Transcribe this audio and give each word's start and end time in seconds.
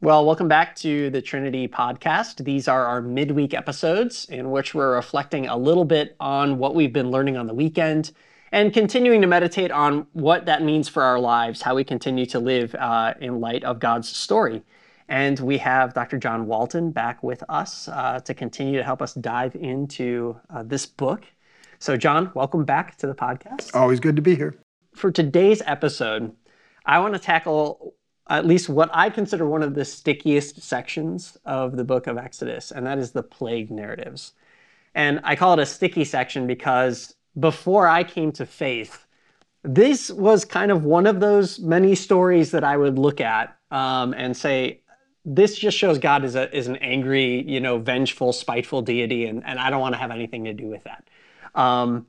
Well, 0.00 0.24
welcome 0.24 0.46
back 0.46 0.76
to 0.76 1.10
the 1.10 1.20
Trinity 1.20 1.66
podcast. 1.66 2.44
These 2.44 2.68
are 2.68 2.86
our 2.86 3.02
midweek 3.02 3.52
episodes 3.52 4.26
in 4.26 4.52
which 4.52 4.72
we're 4.72 4.94
reflecting 4.94 5.48
a 5.48 5.56
little 5.56 5.84
bit 5.84 6.14
on 6.20 6.58
what 6.58 6.76
we've 6.76 6.92
been 6.92 7.10
learning 7.10 7.36
on 7.36 7.48
the 7.48 7.52
weekend 7.52 8.12
and 8.52 8.72
continuing 8.72 9.20
to 9.22 9.26
meditate 9.26 9.72
on 9.72 10.06
what 10.12 10.46
that 10.46 10.62
means 10.62 10.88
for 10.88 11.02
our 11.02 11.18
lives, 11.18 11.62
how 11.62 11.74
we 11.74 11.82
continue 11.82 12.26
to 12.26 12.38
live 12.38 12.76
uh, 12.76 13.14
in 13.20 13.40
light 13.40 13.64
of 13.64 13.80
God's 13.80 14.08
story. 14.08 14.62
And 15.08 15.40
we 15.40 15.58
have 15.58 15.94
Dr. 15.94 16.16
John 16.16 16.46
Walton 16.46 16.92
back 16.92 17.24
with 17.24 17.42
us 17.48 17.88
uh, 17.88 18.20
to 18.20 18.34
continue 18.34 18.78
to 18.78 18.84
help 18.84 19.02
us 19.02 19.14
dive 19.14 19.56
into 19.56 20.36
uh, 20.48 20.62
this 20.62 20.86
book. 20.86 21.24
So, 21.80 21.96
John, 21.96 22.30
welcome 22.34 22.64
back 22.64 22.98
to 22.98 23.08
the 23.08 23.16
podcast. 23.16 23.74
Always 23.74 23.98
good 23.98 24.14
to 24.14 24.22
be 24.22 24.36
here. 24.36 24.54
For 24.94 25.10
today's 25.10 25.60
episode, 25.66 26.36
I 26.86 27.00
want 27.00 27.14
to 27.14 27.18
tackle 27.18 27.94
at 28.28 28.46
least 28.46 28.68
what 28.68 28.90
I 28.92 29.10
consider 29.10 29.46
one 29.46 29.62
of 29.62 29.74
the 29.74 29.84
stickiest 29.84 30.62
sections 30.62 31.38
of 31.44 31.76
the 31.76 31.84
book 31.84 32.06
of 32.06 32.18
Exodus, 32.18 32.70
and 32.70 32.86
that 32.86 32.98
is 32.98 33.12
the 33.12 33.22
plague 33.22 33.70
narratives. 33.70 34.32
And 34.94 35.20
I 35.24 35.36
call 35.36 35.54
it 35.54 35.58
a 35.60 35.66
sticky 35.66 36.04
section 36.04 36.46
because 36.46 37.14
before 37.38 37.86
I 37.86 38.04
came 38.04 38.32
to 38.32 38.44
faith, 38.46 39.06
this 39.62 40.10
was 40.10 40.44
kind 40.44 40.70
of 40.70 40.84
one 40.84 41.06
of 41.06 41.20
those 41.20 41.58
many 41.58 41.94
stories 41.94 42.50
that 42.50 42.64
I 42.64 42.76
would 42.76 42.98
look 42.98 43.20
at 43.20 43.56
um, 43.70 44.12
and 44.14 44.36
say, 44.36 44.80
this 45.24 45.58
just 45.58 45.76
shows 45.76 45.98
God 45.98 46.24
is, 46.24 46.36
a, 46.36 46.54
is 46.56 46.68
an 46.68 46.76
angry, 46.76 47.42
you 47.42 47.60
know, 47.60 47.78
vengeful, 47.78 48.32
spiteful 48.32 48.82
deity, 48.82 49.26
and, 49.26 49.44
and 49.44 49.58
I 49.58 49.68
don't 49.68 49.80
want 49.80 49.94
to 49.94 49.98
have 49.98 50.10
anything 50.10 50.44
to 50.44 50.54
do 50.54 50.66
with 50.66 50.84
that. 50.84 51.08
Um, 51.54 52.06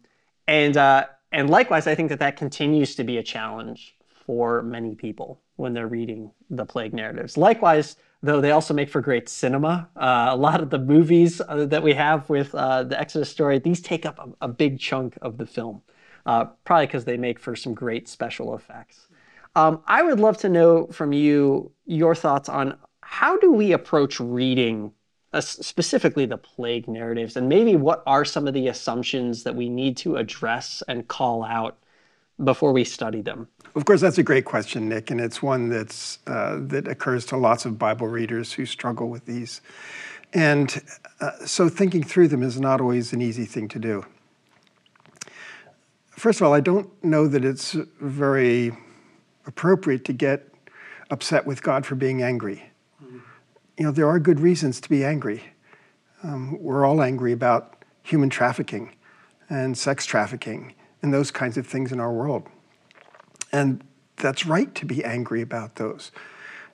and, 0.48 0.78
uh, 0.78 1.08
and 1.32 1.50
likewise, 1.50 1.86
I 1.86 1.96
think 1.96 2.10
that 2.10 2.20
that 2.20 2.38
continues 2.38 2.96
to 2.96 3.04
be 3.04 3.18
a 3.18 3.24
challenge 3.24 3.96
for 4.30 4.62
many 4.62 4.94
people 4.94 5.42
when 5.56 5.74
they're 5.74 5.88
reading 5.88 6.30
the 6.52 6.64
plague 6.64 6.94
narratives. 6.94 7.36
Likewise, 7.36 7.96
though, 8.22 8.40
they 8.40 8.52
also 8.52 8.76
make 8.76 8.88
for 8.88 9.02
great 9.02 9.28
cinema. 9.28 9.90
Uh, 9.96 10.28
a 10.30 10.38
lot 10.38 10.62
of 10.62 10.70
the 10.70 10.78
movies 10.78 11.42
uh, 11.48 11.66
that 11.66 11.82
we 11.82 11.96
have 11.96 12.30
with 12.30 12.54
uh, 12.54 12.84
the 12.84 13.00
Exodus 13.00 13.28
story, 13.28 13.58
these 13.58 13.82
take 13.82 14.06
up 14.06 14.20
a, 14.20 14.46
a 14.46 14.48
big 14.48 14.78
chunk 14.78 15.18
of 15.24 15.40
the 15.40 15.48
film, 15.48 15.82
uh, 16.28 16.46
probably 16.64 16.86
because 16.86 17.06
they 17.06 17.18
make 17.18 17.40
for 17.40 17.56
some 17.56 17.74
great 17.74 18.08
special 18.08 18.54
effects. 18.54 19.08
Um, 19.56 19.82
I 19.88 20.04
would 20.04 20.20
love 20.20 20.38
to 20.42 20.50
know 20.50 20.86
from 20.92 21.12
you 21.12 21.72
your 21.88 22.14
thoughts 22.14 22.50
on 22.50 22.78
how 23.02 23.36
do 23.36 23.52
we 23.52 23.72
approach 23.72 24.20
reading 24.20 24.92
uh, 25.34 25.42
specifically 25.42 26.28
the 26.28 26.38
plague 26.38 26.88
narratives, 26.88 27.36
and 27.36 27.50
maybe 27.50 27.76
what 27.76 28.04
are 28.06 28.24
some 28.24 28.48
of 28.48 28.54
the 28.54 28.68
assumptions 28.68 29.42
that 29.42 29.56
we 29.56 29.70
need 29.70 29.98
to 29.98 30.18
address 30.18 30.84
and 30.88 31.08
call 31.08 31.44
out 31.44 31.80
before 32.44 32.72
we 32.72 32.84
study 32.84 33.22
them? 33.22 33.48
Of 33.76 33.86
course, 33.86 34.02
that's 34.02 34.18
a 34.18 34.24
great 34.24 34.46
question, 34.46 34.90
Nick, 34.90 35.12
and 35.12 35.22
it's 35.22 35.42
one 35.42 35.70
that's 35.70 36.20
uh, 36.28 36.58
that 36.62 36.88
occurs 36.88 37.26
to 37.28 37.38
lots 37.38 37.66
of 37.66 37.78
Bible 37.78 38.08
readers 38.08 38.54
who 38.54 38.66
struggle 38.66 39.10
with 39.10 39.26
these. 39.26 39.62
And 40.34 40.82
uh, 41.22 41.32
so, 41.46 41.70
thinking 41.70 42.04
through 42.04 42.28
them 42.30 42.44
is 42.44 42.60
not 42.60 42.82
always 42.82 43.14
an 43.14 43.22
easy 43.22 43.46
thing 43.46 43.68
to 43.70 43.80
do. 43.80 44.06
First 46.12 46.42
of 46.42 46.48
all, 46.48 46.54
I 46.54 46.60
don't 46.60 46.92
know 47.04 47.28
that 47.28 47.46
it's 47.46 47.74
very 48.02 48.74
appropriate 49.46 50.06
to 50.06 50.14
get 50.14 50.54
upset 51.10 51.46
with 51.46 51.64
God 51.64 51.86
for 51.86 51.96
being 51.96 52.22
angry. 52.22 52.64
You 53.78 53.86
know, 53.86 53.92
there 53.92 54.08
are 54.10 54.20
good 54.20 54.42
reasons 54.42 54.82
to 54.82 54.90
be 54.90 55.06
angry. 55.06 55.42
Um, 56.22 56.62
we're 56.62 56.86
all 56.86 57.02
angry 57.02 57.32
about 57.32 57.86
human 58.04 58.30
trafficking 58.30 58.94
and 59.50 59.78
sex 59.78 60.06
trafficking 60.06 60.74
and 61.02 61.14
those 61.14 61.32
kinds 61.32 61.58
of 61.58 61.66
things 61.66 61.92
in 61.92 62.00
our 62.00 62.12
world. 62.12 62.48
And 63.52 63.84
that's 64.18 64.46
right 64.46 64.74
to 64.76 64.86
be 64.86 65.04
angry 65.04 65.42
about 65.42 65.76
those. 65.76 66.12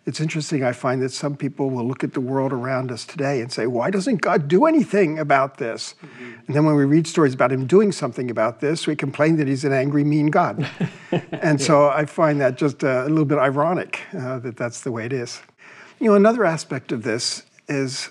It's 0.06 0.22
interesting, 0.22 0.64
I 0.64 0.72
find 0.72 1.02
that 1.02 1.12
some 1.12 1.36
people 1.36 1.72
will 1.72 1.88
look 1.88 2.04
at 2.04 2.14
the 2.14 2.22
world 2.22 2.54
around 2.54 2.92
us 2.92 3.06
today 3.06 3.42
and 3.42 3.52
say, 3.52 3.66
Why 3.66 3.90
doesn't 3.90 4.22
God 4.22 4.48
do 4.48 4.66
anything 4.66 5.18
about 5.18 5.58
this? 5.58 5.96
Mm-hmm. 6.04 6.34
And 6.46 6.56
then 6.56 6.66
when 6.66 6.76
we 6.76 6.86
read 6.86 7.08
stories 7.08 7.34
about 7.34 7.52
Him 7.52 7.66
doing 7.66 7.92
something 7.92 8.30
about 8.30 8.60
this, 8.60 8.86
we 8.86 8.96
complain 8.96 9.38
that 9.38 9.48
He's 9.48 9.66
an 9.66 9.74
angry, 9.74 10.04
mean 10.04 10.28
God. 10.28 10.70
and 11.32 11.60
so 11.60 11.90
I 11.90 12.06
find 12.06 12.40
that 12.40 12.56
just 12.56 12.84
a, 12.84 13.06
little 13.06 13.26
bit 13.26 13.40
ironic 13.40 14.02
uh, 14.16 14.38
that 14.40 14.58
that's 14.58 14.82
the 14.82 14.92
way 14.92 15.06
it 15.06 15.14
is. 15.14 15.42
You 16.00 16.10
know, 16.10 16.16
another 16.16 16.46
aspect 16.46 16.92
of 16.92 17.02
this 17.02 17.42
is 17.68 18.10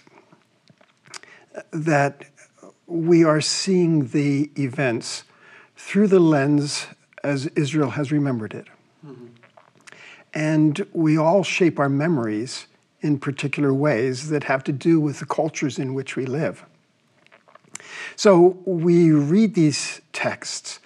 that 1.70 2.24
we 2.88 3.22
are 3.22 3.40
seeing 3.40 4.08
the 4.08 4.50
events 4.58 5.22
through 5.84 6.08
the 6.08 6.18
lens 6.18 6.86
as 7.22 7.46
Israel 7.48 7.90
has 7.90 8.10
remembered 8.10 8.54
it. 8.54 8.66
Mm-hmm. 9.06 9.26
And 10.32 10.86
we 10.94 11.18
all 11.18 11.44
shape 11.44 11.78
our 11.78 11.90
memories 11.90 12.66
in 13.02 13.18
particular 13.18 13.72
ways 13.74 14.30
that 14.30 14.44
have 14.44 14.64
to 14.64 14.72
do 14.72 14.98
with 14.98 15.18
the 15.18 15.26
cultures 15.26 15.78
in 15.78 15.92
which 15.92 16.16
we 16.16 16.24
live. 16.24 16.64
So 18.16 18.56
we 18.64 19.10
read 19.12 19.54
these 19.54 20.00
texts, 20.14 20.80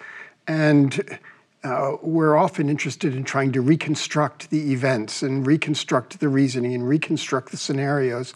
and 0.47 1.17
uh, 1.63 1.93
we're 2.01 2.35
often 2.35 2.69
interested 2.69 3.15
in 3.15 3.23
trying 3.23 3.53
to 3.53 3.61
reconstruct 3.61 4.49
the 4.49 4.73
events 4.73 5.23
and 5.23 5.47
reconstruct 5.47 6.19
the 6.19 6.27
reasoning 6.27 6.73
and 6.75 6.87
reconstruct 6.87 7.51
the 7.51 7.57
scenarios. 7.57 8.33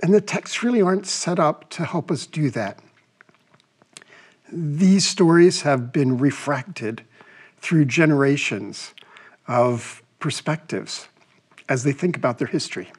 And 0.00 0.14
the 0.14 0.20
texts 0.20 0.62
really 0.62 0.80
aren't 0.80 1.06
set 1.06 1.40
up 1.40 1.68
to 1.70 1.84
help 1.84 2.12
us 2.12 2.24
do 2.24 2.50
that. 2.50 2.78
These 4.52 5.06
stories 5.06 5.62
have 5.62 5.92
been 5.92 6.18
refracted 6.18 7.02
through 7.58 7.86
generations 7.86 8.94
of 9.48 10.02
perspectives 10.18 11.08
as 11.68 11.82
they 11.84 11.92
think 11.92 12.16
about 12.16 12.38
their 12.38 12.46
history. 12.48 12.92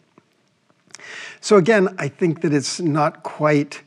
So, 1.39 1.55
again, 1.57 1.95
I 1.97 2.07
think 2.07 2.41
that 2.41 2.53
it's 2.53 2.79
not 2.79 3.23
quite 3.23 3.83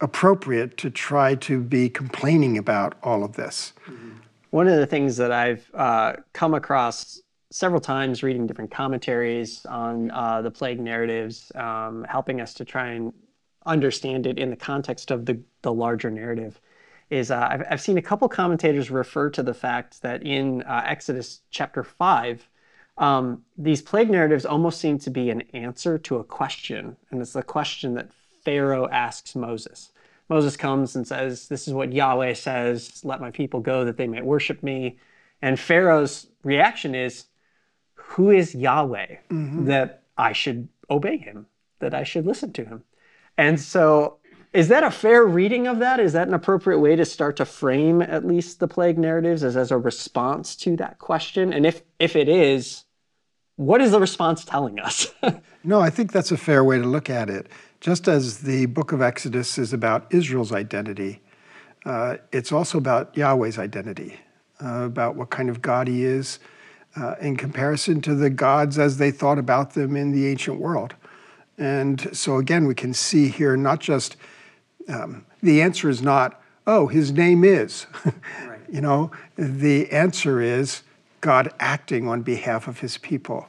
appropriate 0.00 0.76
to 0.78 0.90
try 0.90 1.34
to 1.36 1.60
be 1.60 1.88
complaining 1.88 2.56
about 2.58 2.94
all 3.02 3.22
of 3.22 3.34
this. 3.34 3.72
Mm-hmm. 3.86 4.10
One 4.50 4.66
of 4.66 4.76
the 4.76 4.86
things 4.86 5.16
that 5.18 5.30
I've 5.30 5.70
uh, 5.74 6.14
come 6.32 6.54
across 6.54 7.20
several 7.50 7.80
times 7.80 8.22
reading 8.22 8.46
different 8.46 8.70
commentaries 8.70 9.66
on 9.66 10.10
uh, 10.12 10.40
the 10.42 10.50
plague 10.50 10.80
narratives, 10.80 11.52
um, 11.54 12.04
helping 12.08 12.40
us 12.40 12.54
to 12.54 12.64
try 12.64 12.88
and 12.88 13.12
understand 13.66 14.26
it 14.26 14.38
in 14.38 14.50
the 14.50 14.56
context 14.56 15.10
of 15.10 15.26
the, 15.26 15.40
the 15.62 15.72
larger 15.72 16.10
narrative, 16.10 16.60
is 17.10 17.30
uh, 17.30 17.48
I've, 17.50 17.64
I've, 17.70 17.80
seen 17.80 17.98
a 17.98 18.02
couple 18.02 18.28
commentators 18.28 18.90
refer 18.90 19.30
to 19.30 19.42
the 19.42 19.52
fact 19.52 20.00
that 20.02 20.22
in 20.22 20.62
uh, 20.62 20.84
Exodus 20.86 21.40
chapter 21.50 21.82
5, 21.82 22.48
um, 22.98 23.42
these 23.58 23.82
plague 23.82 24.10
narratives 24.10 24.46
almost 24.46 24.80
seem 24.80 24.98
to 25.00 25.10
be 25.10 25.30
an 25.30 25.42
answer 25.52 25.98
to 25.98 26.18
a 26.18 26.24
question. 26.24 26.96
And 27.10 27.20
it's 27.20 27.32
the 27.32 27.42
question 27.42 27.94
that 27.94 28.10
Pharaoh 28.44 28.88
asks 28.88 29.34
Moses. 29.34 29.90
Moses 30.28 30.56
comes 30.56 30.94
and 30.94 31.06
says, 31.06 31.48
This 31.48 31.66
is 31.66 31.74
what 31.74 31.92
Yahweh 31.92 32.34
says, 32.34 33.04
let 33.04 33.20
my 33.20 33.32
people 33.32 33.60
go 33.60 33.84
that 33.84 33.96
they 33.96 34.06
may 34.06 34.22
worship 34.22 34.62
me. 34.62 34.98
And 35.42 35.58
Pharaoh's 35.58 36.28
reaction 36.44 36.94
is, 36.94 37.24
Who 37.94 38.30
is 38.30 38.54
Yahweh 38.54 39.16
mm-hmm. 39.30 39.64
that 39.64 40.04
I 40.16 40.32
should 40.32 40.68
obey 40.88 41.16
him, 41.16 41.46
that 41.80 41.94
I 41.94 42.04
should 42.04 42.26
listen 42.26 42.52
to 42.52 42.64
him? 42.64 42.84
And 43.36 43.58
so 43.58 44.18
is 44.52 44.68
that 44.68 44.82
a 44.82 44.90
fair 44.90 45.24
reading 45.24 45.66
of 45.66 45.78
that? 45.78 46.00
Is 46.00 46.12
that 46.12 46.26
an 46.26 46.34
appropriate 46.34 46.80
way 46.80 46.96
to 46.96 47.04
start 47.04 47.36
to 47.36 47.44
frame 47.44 48.02
at 48.02 48.26
least 48.26 48.58
the 48.58 48.66
plague 48.66 48.98
narratives 48.98 49.44
as, 49.44 49.56
as 49.56 49.70
a 49.70 49.78
response 49.78 50.56
to 50.56 50.76
that 50.76 50.98
question? 50.98 51.52
And 51.52 51.64
if 51.64 51.82
if 51.98 52.16
it 52.16 52.28
is, 52.28 52.84
what 53.56 53.80
is 53.80 53.92
the 53.92 54.00
response 54.00 54.44
telling 54.44 54.80
us? 54.80 55.12
no, 55.64 55.80
I 55.80 55.90
think 55.90 56.12
that's 56.12 56.32
a 56.32 56.36
fair 56.36 56.64
way 56.64 56.78
to 56.78 56.86
look 56.86 57.08
at 57.08 57.30
it. 57.30 57.48
Just 57.80 58.08
as 58.08 58.38
the 58.38 58.66
book 58.66 58.92
of 58.92 59.00
Exodus 59.00 59.56
is 59.56 59.72
about 59.72 60.12
Israel's 60.12 60.52
identity, 60.52 61.22
uh, 61.86 62.16
it's 62.32 62.52
also 62.52 62.76
about 62.76 63.16
Yahweh's 63.16 63.58
identity, 63.58 64.18
uh, 64.62 64.82
about 64.82 65.14
what 65.14 65.30
kind 65.30 65.48
of 65.48 65.62
God 65.62 65.88
he 65.88 66.04
is 66.04 66.40
uh, 66.96 67.14
in 67.20 67.36
comparison 67.36 68.00
to 68.02 68.14
the 68.14 68.30
gods 68.30 68.78
as 68.78 68.98
they 68.98 69.10
thought 69.10 69.38
about 69.38 69.74
them 69.74 69.96
in 69.96 70.10
the 70.10 70.26
ancient 70.26 70.58
world. 70.58 70.94
And 71.56 72.14
so, 72.16 72.36
again, 72.38 72.66
we 72.66 72.74
can 72.74 72.92
see 72.92 73.28
here 73.28 73.56
not 73.56 73.80
just 73.80 74.16
um, 74.88 75.26
the 75.42 75.62
answer 75.62 75.88
is 75.88 76.02
not, 76.02 76.42
oh, 76.66 76.86
his 76.86 77.12
name 77.12 77.44
is. 77.44 77.86
right. 78.04 78.14
You 78.72 78.80
know, 78.80 79.10
the 79.34 79.90
answer 79.90 80.40
is 80.40 80.84
God 81.20 81.52
acting 81.58 82.06
on 82.06 82.22
behalf 82.22 82.68
of 82.68 82.78
his 82.78 82.98
people. 82.98 83.48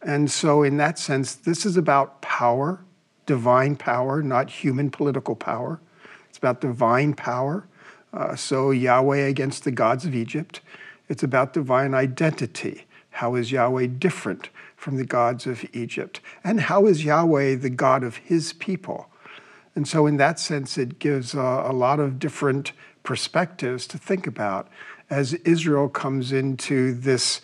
And 0.00 0.30
so, 0.30 0.62
in 0.62 0.76
that 0.76 1.00
sense, 1.00 1.34
this 1.34 1.66
is 1.66 1.76
about 1.76 2.22
power, 2.22 2.78
divine 3.26 3.74
power, 3.74 4.22
not 4.22 4.50
human 4.50 4.88
political 4.88 5.34
power. 5.34 5.80
It's 6.28 6.38
about 6.38 6.60
divine 6.60 7.14
power. 7.14 7.66
Uh, 8.12 8.36
so, 8.36 8.70
Yahweh 8.70 9.26
against 9.26 9.64
the 9.64 9.72
gods 9.72 10.04
of 10.04 10.14
Egypt. 10.14 10.60
It's 11.08 11.22
about 11.22 11.52
divine 11.52 11.92
identity. 11.94 12.86
How 13.10 13.34
is 13.34 13.52
Yahweh 13.52 13.86
different 13.98 14.48
from 14.76 14.96
the 14.96 15.04
gods 15.04 15.46
of 15.46 15.64
Egypt? 15.74 16.20
And 16.42 16.60
how 16.60 16.86
is 16.86 17.04
Yahweh 17.04 17.56
the 17.56 17.70
God 17.70 18.02
of 18.02 18.16
his 18.16 18.52
people? 18.54 19.08
And 19.74 19.88
so, 19.88 20.06
in 20.06 20.16
that 20.18 20.38
sense, 20.38 20.76
it 20.76 20.98
gives 20.98 21.34
a, 21.34 21.40
a 21.40 21.72
lot 21.72 21.98
of 21.98 22.18
different 22.18 22.72
perspectives 23.02 23.86
to 23.88 23.98
think 23.98 24.26
about 24.26 24.68
as 25.10 25.34
Israel 25.34 25.88
comes 25.88 26.32
into 26.32 26.94
this 26.94 27.40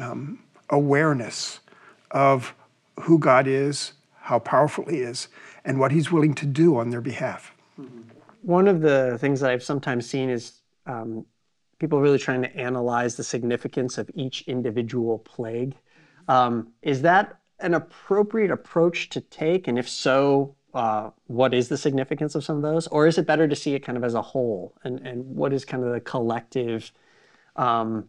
um, 0.00 0.38
awareness 0.70 1.60
of 2.10 2.54
who 3.00 3.18
God 3.18 3.46
is, 3.46 3.92
how 4.20 4.38
powerful 4.38 4.84
He 4.86 4.98
is, 4.98 5.28
and 5.64 5.78
what 5.78 5.92
He's 5.92 6.10
willing 6.10 6.34
to 6.34 6.46
do 6.46 6.76
on 6.76 6.90
their 6.90 7.00
behalf. 7.00 7.52
One 8.42 8.68
of 8.68 8.80
the 8.80 9.18
things 9.20 9.40
that 9.40 9.50
I've 9.50 9.62
sometimes 9.62 10.08
seen 10.08 10.30
is 10.30 10.60
um, 10.86 11.26
people 11.78 12.00
really 12.00 12.18
trying 12.18 12.42
to 12.42 12.56
analyze 12.56 13.16
the 13.16 13.24
significance 13.24 13.98
of 13.98 14.10
each 14.14 14.42
individual 14.42 15.18
plague. 15.18 15.74
Um, 16.28 16.72
is 16.82 17.02
that 17.02 17.38
an 17.60 17.74
appropriate 17.74 18.50
approach 18.50 19.10
to 19.10 19.20
take? 19.20 19.68
And 19.68 19.78
if 19.78 19.88
so, 19.88 20.55
uh, 20.76 21.10
what 21.26 21.54
is 21.54 21.68
the 21.68 21.76
significance 21.78 22.34
of 22.34 22.44
some 22.44 22.56
of 22.56 22.62
those? 22.62 22.86
Or 22.88 23.06
is 23.06 23.16
it 23.16 23.26
better 23.26 23.48
to 23.48 23.56
see 23.56 23.74
it 23.74 23.80
kind 23.80 23.96
of 23.96 24.04
as 24.04 24.14
a 24.14 24.22
whole? 24.22 24.74
And, 24.84 25.00
and 25.06 25.24
what 25.24 25.52
is 25.52 25.64
kind 25.64 25.82
of 25.82 25.92
the 25.92 26.00
collective 26.00 26.92
um, 27.56 28.08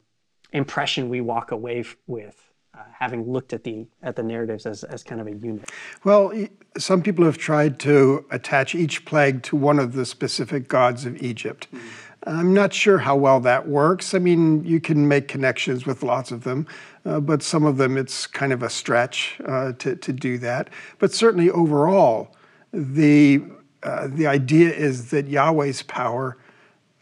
impression 0.51 1.07
we 1.07 1.21
walk 1.21 1.51
away 1.51 1.85
with? 2.05 2.43
Uh, 2.77 2.81
having 2.99 3.23
looked 3.23 3.53
at 3.53 3.63
the 3.63 3.87
at 4.03 4.15
the 4.15 4.21
narratives 4.21 4.67
as, 4.67 4.83
as 4.83 5.01
kind 5.01 5.19
of 5.19 5.25
a 5.25 5.33
unit. 5.33 5.67
Well, 6.03 6.31
some 6.77 7.01
people 7.01 7.25
have 7.25 7.39
tried 7.39 7.79
to 7.79 8.23
attach 8.29 8.75
each 8.75 9.03
plague 9.03 9.41
to 9.43 9.55
one 9.55 9.79
of 9.79 9.93
the 9.93 10.05
specific 10.05 10.67
gods 10.67 11.03
of 11.03 11.19
Egypt. 11.19 11.67
Mm. 11.73 11.79
I'm 12.27 12.53
not 12.53 12.73
sure 12.73 12.99
how 12.99 13.15
well 13.15 13.39
that 13.39 13.67
works. 13.67 14.13
I 14.13 14.19
mean, 14.19 14.63
you 14.63 14.79
can 14.79 15.07
make 15.07 15.27
connections 15.27 15.87
with 15.87 16.03
lots 16.03 16.29
of 16.29 16.43
them, 16.43 16.67
uh, 17.05 17.19
but 17.19 17.41
some 17.41 17.65
of 17.65 17.77
them 17.77 17.97
it's 17.97 18.27
kind 18.27 18.53
of 18.53 18.61
a 18.61 18.69
stretch 18.69 19.39
uh, 19.45 19.71
to, 19.79 19.95
to 19.95 20.13
do 20.13 20.37
that. 20.39 20.69
But 20.99 21.13
certainly 21.13 21.49
overall, 21.49 22.35
the, 22.77 23.44
uh, 23.81 24.07
the 24.07 24.27
idea 24.27 24.71
is 24.71 25.09
that 25.09 25.27
Yahweh's 25.27 25.81
power 25.81 26.38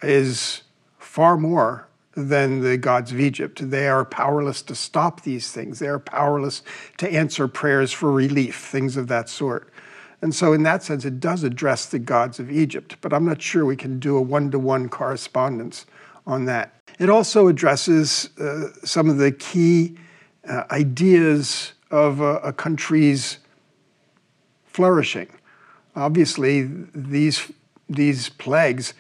is 0.02 0.62
far 0.98 1.38
more 1.38 1.88
than 2.16 2.62
the 2.62 2.78
gods 2.78 3.12
of 3.12 3.20
Egypt. 3.20 3.70
They 3.70 3.90
are 3.90 4.06
powerless 4.06 4.62
to 4.64 4.76
stop 4.76 5.22
these 5.22 5.52
things. 5.52 5.80
They 5.80 5.88
are 5.88 6.00
powerless 6.00 6.64
to 6.98 7.12
answer 7.12 7.50
prayers 7.50 7.92
for 7.92 8.10
relief, 8.10 8.56
things 8.58 8.96
of 8.96 9.10
that 9.10 9.28
sort. 9.28 9.70
And 10.22 10.34
so, 10.34 10.54
in 10.54 10.64
that 10.64 10.82
sense, 10.82 11.04
it 11.04 11.20
does 11.20 11.44
address 11.44 11.88
the 11.88 12.00
gods 12.00 12.40
of 12.40 12.50
Egypt, 12.50 12.96
but 13.02 13.12
I'm 13.12 13.26
not 13.26 13.42
sure 13.42 13.66
we 13.66 13.76
can 13.76 14.00
do 14.00 14.16
a 14.16 14.22
one 14.22 14.50
to 14.52 14.60
one 14.60 14.88
correspondence 14.88 15.86
on 16.26 16.46
that. 16.46 16.74
It 17.00 17.10
also 17.10 17.48
addresses 17.48 18.30
uh, 18.40 18.70
some 18.86 19.10
of 19.10 19.18
the 19.18 19.34
key 19.34 19.98
uh, 20.48 20.64
ideas 20.72 21.74
of 21.92 22.22
a, 22.22 22.38
a 22.38 22.54
country's 22.54 23.40
flourishing. 24.66 25.28
Obviously, 25.96 26.70
these, 26.94 27.52
these 27.90 28.30
plagues 28.30 28.94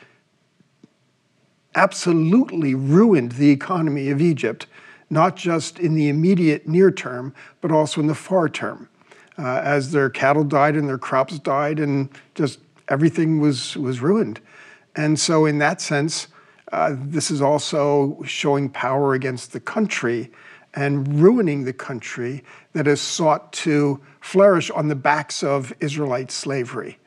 absolutely 1.76 2.74
ruined 2.74 3.34
the 3.34 3.50
economy 3.50 4.10
of 4.10 4.22
Egypt, 4.22 4.66
not 5.10 5.36
just 5.36 5.78
in 5.78 5.94
the 5.94 6.08
immediate 6.08 6.68
near 6.68 6.90
term, 6.90 7.34
but 7.62 7.72
also 7.72 8.00
in 8.00 8.08
the 8.08 8.16
far 8.16 8.48
term. 8.48 8.90
Uh, 9.38 9.60
as 9.64 9.92
their 9.92 10.10
cattle 10.10 10.46
died 10.46 10.76
and 10.76 10.88
their 10.88 10.98
crops 10.98 11.38
died, 11.40 11.78
and 11.80 12.10
just 12.36 12.60
everything 12.88 13.42
was, 13.42 13.76
was 13.76 14.00
ruined. 14.00 14.40
And 14.96 15.20
so, 15.20 15.46
in 15.46 15.58
that 15.58 15.82
sense, 15.82 16.30
uh, 16.72 16.96
this 16.98 17.30
is 17.30 17.42
also 17.42 18.22
showing 18.24 18.70
power 18.70 19.14
against 19.14 19.52
the 19.52 19.60
country 19.60 20.32
and 20.74 21.22
ruining 21.22 21.66
the 21.66 21.74
country 21.74 22.44
that 22.76 22.88
has 22.88 23.00
sought 23.00 23.54
to 23.54 24.02
flourish 24.20 24.70
on 24.70 24.90
the 24.90 24.96
backs 24.96 25.42
of 25.42 25.74
Israelite 25.80 26.30
slavery. 26.30 27.00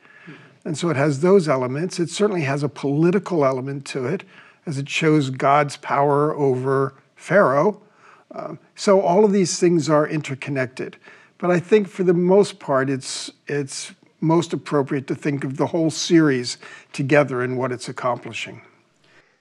And 0.65 0.75
so 0.75 0.89
it 0.89 0.97
has 0.97 1.21
those 1.21 1.47
elements. 1.47 1.99
It 1.99 2.09
certainly 2.09 2.41
has 2.41 2.63
a 2.63 2.69
political 2.69 3.45
element 3.45 3.85
to 3.85 4.07
it 4.07 4.23
as 4.65 4.79
it 4.79 4.89
shows 4.89 5.29
God's 5.29 5.77
power 5.77 6.35
over 6.35 6.95
Pharaoh. 7.15 7.81
Uh, 8.31 8.55
so 8.73 8.99
all 9.01 9.23
of 9.23 9.31
these 9.31 9.59
things 9.59 9.89
are 9.89 10.07
interconnected. 10.07 10.97
But 11.37 11.51
I 11.51 11.59
think 11.59 11.87
for 11.87 12.03
the 12.03 12.15
most 12.15 12.59
part, 12.59 12.89
it's, 12.89 13.31
it's 13.47 13.93
most 14.21 14.53
appropriate 14.53 15.05
to 15.05 15.15
think 15.15 15.43
of 15.43 15.57
the 15.57 15.67
whole 15.67 15.91
series 15.91 16.57
together 16.93 17.43
and 17.43 17.59
what 17.59 17.71
it's 17.71 17.87
accomplishing. 17.87 18.63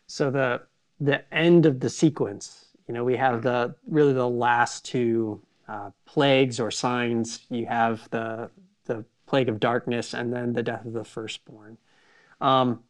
So 0.07 0.31
the, 0.31 0.61
the 1.01 1.25
end 1.35 1.65
of 1.65 1.81
the 1.81 1.89
sequence, 1.89 2.67
you 2.87 2.93
know, 2.93 3.03
we 3.03 3.17
have 3.17 3.43
the 3.43 3.75
really 3.87 4.13
the 4.13 4.29
last 4.29 4.85
two 4.85 5.41
uh, 5.69 5.91
plagues 6.07 6.59
or 6.59 6.71
signs. 6.71 7.47
You 7.51 7.67
have 7.67 8.09
the, 8.11 8.51
the 8.87 9.05
plague 9.27 9.49
of 9.49 9.61
darkness 9.61 10.15
and 10.15 10.33
then 10.33 10.53
the 10.53 10.63
death 10.63 10.85
of 10.85 10.93
the 10.93 11.05
firstborn. 11.05 11.79
Um, 12.41 12.83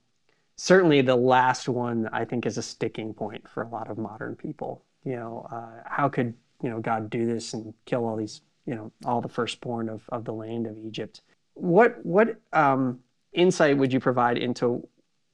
certainly 0.57 1.01
the 1.01 1.17
last 1.17 1.69
one 1.69 2.09
I 2.13 2.25
think 2.25 2.47
is 2.47 2.59
a 2.59 2.63
sticking 2.63 3.15
point 3.15 3.49
for 3.49 3.63
a 3.63 3.69
lot 3.69 3.91
of 3.91 3.99
modern 3.99 4.37
people. 4.37 4.85
You 5.05 5.17
know, 5.17 5.47
uh, 5.51 5.83
how 5.87 6.09
could 6.09 6.35
you 6.63 6.69
know 6.69 6.81
God 6.81 7.09
do 7.09 7.25
this 7.27 7.55
and 7.55 7.73
kill 7.87 8.05
all 8.05 8.17
these 8.17 8.43
you 8.67 8.75
know 8.75 8.93
all 9.05 9.21
the 9.21 9.29
firstborn 9.29 9.89
of, 9.89 10.03
of 10.11 10.25
the 10.25 10.33
land 10.33 10.67
of 10.67 10.77
Egypt? 10.77 11.23
What 11.55 12.05
what 12.05 12.41
um, 12.53 13.01
insight 13.33 13.79
would 13.79 13.93
you 13.93 14.01
provide 14.01 14.37
into 14.37 14.87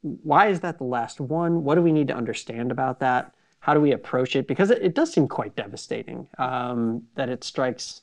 why 0.03 0.49
is 0.49 0.61
that 0.61 0.79
the 0.79 0.85
last 0.85 1.19
one? 1.19 1.65
What 1.65 1.77
do 1.77 1.83
we 1.83 1.93
need 1.93 2.09
to 2.09 2.15
understand 2.15 2.71
about 2.71 3.01
that? 3.01 3.35
How 3.65 3.73
do 3.73 3.81
we 3.81 3.93
approach 3.93 4.37
it? 4.37 4.47
Because 4.47 4.71
it, 4.71 4.83
it 4.83 4.95
does 4.95 5.11
seem 5.11 5.27
quite 5.27 5.57
devastating 5.57 6.29
um, 6.37 7.05
that 7.15 7.31
it 7.31 7.43
strikes 7.43 8.03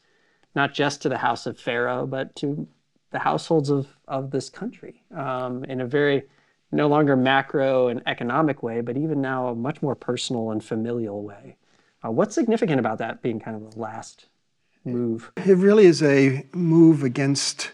not 0.55 0.73
just 0.73 1.03
to 1.03 1.09
the 1.09 1.19
house 1.19 1.45
of 1.45 1.59
Pharaoh, 1.59 2.07
but 2.07 2.35
to 2.37 2.67
the 3.11 3.19
households 3.19 3.69
of, 3.69 3.87
of 4.07 4.31
this 4.31 4.49
country 4.49 5.03
um, 5.15 5.63
in 5.65 5.79
a 5.79 5.85
very 5.85 6.23
no 6.71 6.87
longer 6.87 7.15
macro 7.15 7.89
and 7.89 8.01
economic 8.07 8.63
way, 8.63 8.81
but 8.81 8.97
even 8.97 9.21
now 9.21 9.49
a 9.49 9.55
much 9.55 9.83
more 9.83 9.93
personal 9.93 10.49
and 10.49 10.63
familial 10.63 11.21
way. 11.21 11.57
Uh, 12.03 12.09
what's 12.09 12.33
significant 12.33 12.79
about 12.79 12.97
that 12.97 13.21
being 13.21 13.39
kind 13.39 13.55
of 13.55 13.71
the 13.75 13.79
last 13.79 14.29
move? 14.83 15.31
It 15.37 15.57
really 15.57 15.85
is 15.85 16.01
a 16.01 16.43
move 16.53 17.03
against, 17.03 17.71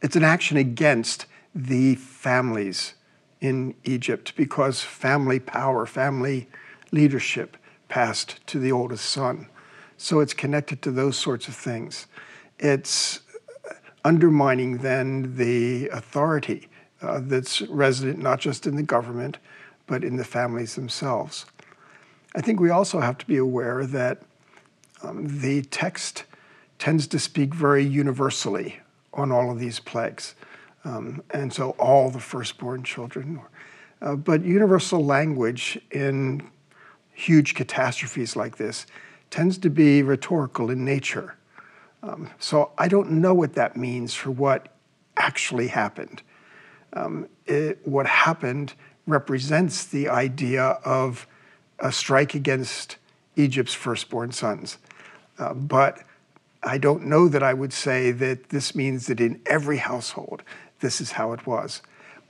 it's 0.00 0.16
an 0.16 0.24
action 0.24 0.56
against 0.56 1.26
the 1.54 1.96
families 1.96 2.94
in 3.42 3.74
Egypt 3.82 4.34
because 4.36 4.80
family 4.82 5.40
power, 5.40 5.84
family 5.84 6.48
leadership 6.92 7.56
passed 7.88 8.46
to 8.46 8.58
the 8.58 8.72
oldest 8.72 9.04
son. 9.04 9.48
So 9.98 10.20
it's 10.20 10.32
connected 10.32 10.80
to 10.82 10.92
those 10.92 11.16
sorts 11.16 11.48
of 11.48 11.54
things. 11.54 12.06
It's 12.60 13.20
undermining 14.04 14.78
then 14.78 15.36
the 15.36 15.88
authority 15.88 16.68
uh, 17.02 17.20
that's 17.22 17.60
resident 17.62 18.20
not 18.20 18.38
just 18.38 18.66
in 18.66 18.76
the 18.76 18.82
government, 18.82 19.38
but 19.88 20.04
in 20.04 20.16
the 20.16 20.24
families 20.24 20.76
themselves. 20.76 21.44
I 22.36 22.40
think 22.40 22.60
we 22.60 22.70
also 22.70 23.00
have 23.00 23.18
to 23.18 23.26
be 23.26 23.36
aware 23.36 23.84
that 23.86 24.22
um, 25.02 25.40
the 25.40 25.62
text 25.62 26.24
tends 26.78 27.08
to 27.08 27.18
speak 27.18 27.54
very 27.54 27.84
universally 27.84 28.78
on 29.12 29.32
all 29.32 29.50
of 29.50 29.58
these 29.58 29.80
plagues. 29.80 30.36
Um, 30.84 31.22
and 31.30 31.52
so 31.52 31.70
all 31.78 32.10
the 32.10 32.20
firstborn 32.20 32.82
children. 32.82 33.40
Uh, 34.00 34.16
but 34.16 34.44
universal 34.44 35.04
language 35.04 35.78
in 35.90 36.50
huge 37.12 37.54
catastrophes 37.54 38.34
like 38.34 38.56
this 38.56 38.86
tends 39.30 39.58
to 39.58 39.70
be 39.70 40.02
rhetorical 40.02 40.70
in 40.70 40.84
nature. 40.84 41.36
Um, 42.02 42.30
so 42.38 42.72
I 42.76 42.88
don't 42.88 43.12
know 43.12 43.32
what 43.32 43.54
that 43.54 43.76
means 43.76 44.14
for 44.14 44.30
what 44.30 44.68
actually 45.16 45.68
happened 45.68 46.22
um, 46.92 47.28
it, 47.46 47.78
what 47.84 48.06
happened 48.06 48.74
represents 49.06 49.84
the 49.84 50.08
idea 50.08 50.62
of 50.84 51.26
a 51.78 51.90
strike 51.90 52.34
against 52.34 52.96
Egypt's 53.36 53.74
firstborn 53.74 54.32
sons. 54.32 54.78
Uh, 55.38 55.54
but 55.54 56.00
I 56.62 56.78
don't 56.78 57.06
know 57.06 57.28
that 57.28 57.42
I 57.42 57.54
would 57.54 57.72
say 57.72 58.12
that 58.12 58.50
this 58.50 58.74
means 58.74 59.06
that 59.06 59.20
in 59.20 59.40
every 59.46 59.78
household, 59.78 60.42
this 60.82 61.00
is 61.00 61.12
how 61.12 61.32
it 61.32 61.46
was. 61.46 61.80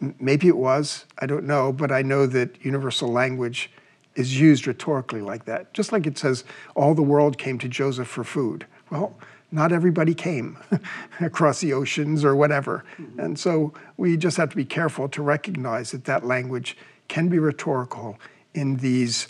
M- 0.01 0.15
maybe 0.21 0.47
it 0.47 0.57
was, 0.57 1.07
I 1.19 1.27
don't 1.27 1.45
know, 1.45 1.73
but 1.73 1.91
I 1.91 2.03
know 2.03 2.27
that 2.27 2.65
universal 2.65 3.09
language 3.09 3.71
is 4.15 4.39
used 4.39 4.67
rhetorically 4.67 5.23
like 5.23 5.47
that. 5.47 5.75
Just 5.75 5.91
like 5.91 6.07
it 6.07 6.17
says, 6.17 6.45
all 6.77 6.95
the 6.95 7.03
world 7.03 7.39
came 7.39 7.59
to 7.59 7.69
Joseph 7.69 8.07
for 8.07 8.23
food. 8.23 8.67
Well, 8.91 9.17
not 9.51 9.73
everybody 9.73 10.15
came 10.15 10.59
across 11.21 11.61
the 11.61 11.73
oceans 11.73 12.25
or 12.25 12.37
whatever. 12.37 12.85
Mm-hmm. 12.99 13.21
And 13.21 13.39
so 13.39 13.73
we 13.97 14.17
just 14.17 14.37
have 14.37 14.51
to 14.51 14.57
be 14.57 14.65
careful 14.65 15.09
to 15.09 15.23
recognize 15.23 15.91
that 15.91 16.05
that 16.05 16.25
language 16.25 16.77
can 17.09 17.29
be 17.29 17.39
rhetorical 17.39 18.19
in 18.55 18.77
these 18.77 19.29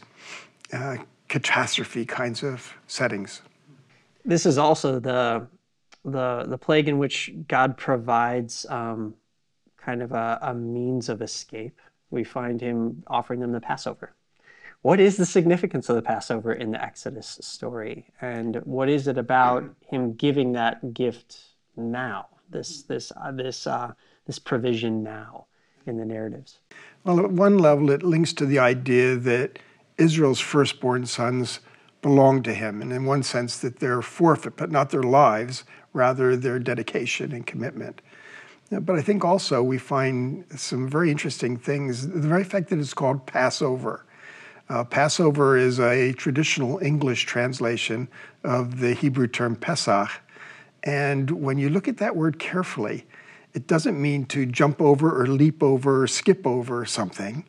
uh, 0.72 0.96
catastrophe 1.28 2.04
kinds 2.04 2.42
of 2.42 2.74
settings. 2.86 3.42
This 4.24 4.46
is 4.46 4.58
also 4.58 5.00
the 5.00 5.46
the 6.04 6.44
the 6.46 6.58
plague 6.58 6.88
in 6.88 6.98
which 6.98 7.32
God 7.48 7.76
provides 7.76 8.66
um, 8.68 9.14
kind 9.76 10.02
of 10.02 10.12
a, 10.12 10.38
a 10.42 10.54
means 10.54 11.08
of 11.08 11.22
escape. 11.22 11.80
We 12.10 12.24
find 12.24 12.60
Him 12.60 13.02
offering 13.06 13.40
them 13.40 13.52
the 13.52 13.60
Passover 13.60 14.14
what 14.82 14.98
is 14.98 15.16
the 15.16 15.26
significance 15.26 15.88
of 15.88 15.96
the 15.96 16.02
Passover 16.02 16.52
in 16.52 16.72
the 16.72 16.82
Exodus 16.82 17.38
story? 17.40 18.06
And 18.20 18.56
what 18.64 18.88
is 18.88 19.06
it 19.06 19.16
about 19.16 19.64
him 19.88 20.14
giving 20.14 20.52
that 20.52 20.92
gift 20.92 21.38
now, 21.76 22.26
this, 22.50 22.82
this, 22.82 23.12
uh, 23.16 23.30
this, 23.30 23.66
uh, 23.66 23.92
this 24.26 24.40
provision 24.40 25.02
now 25.02 25.46
in 25.86 25.96
the 25.96 26.04
narratives? 26.04 26.58
Well, 27.04 27.20
at 27.20 27.30
one 27.30 27.58
level, 27.58 27.90
it 27.90 28.02
links 28.02 28.32
to 28.34 28.46
the 28.46 28.58
idea 28.58 29.16
that 29.16 29.60
Israel's 29.98 30.40
firstborn 30.40 31.06
sons 31.06 31.60
belong 32.02 32.42
to 32.42 32.52
him, 32.52 32.82
and 32.82 32.92
in 32.92 33.04
one 33.04 33.22
sense 33.22 33.58
that 33.58 33.78
they're 33.78 34.02
forfeit, 34.02 34.56
but 34.56 34.70
not 34.70 34.90
their 34.90 35.02
lives, 35.02 35.64
rather 35.92 36.36
their 36.36 36.58
dedication 36.58 37.32
and 37.32 37.46
commitment. 37.46 38.02
But 38.70 38.96
I 38.96 39.02
think 39.02 39.24
also 39.24 39.62
we 39.62 39.78
find 39.78 40.44
some 40.56 40.88
very 40.88 41.10
interesting 41.10 41.56
things. 41.56 42.08
The 42.08 42.28
very 42.28 42.44
fact 42.44 42.70
that 42.70 42.78
it's 42.78 42.94
called 42.94 43.26
Passover. 43.26 44.06
Uh, 44.68 44.84
Passover 44.84 45.56
is 45.56 45.78
a 45.78 46.12
traditional 46.14 46.78
English 46.78 47.24
translation 47.24 48.08
of 48.42 48.80
the 48.80 48.94
Hebrew 48.94 49.26
term 49.26 49.56
Pesach. 49.56 50.08
And 50.82 51.30
when 51.30 51.58
you 51.58 51.68
look 51.68 51.86
at 51.86 51.98
that 51.98 52.16
word 52.16 52.38
carefully, 52.38 53.06
it 53.52 53.66
doesn't 53.66 54.00
mean 54.00 54.24
to 54.26 54.46
jump 54.46 54.80
over 54.80 55.20
or 55.20 55.26
leap 55.26 55.62
over 55.62 56.02
or 56.02 56.06
skip 56.06 56.46
over 56.46 56.86
something, 56.86 57.44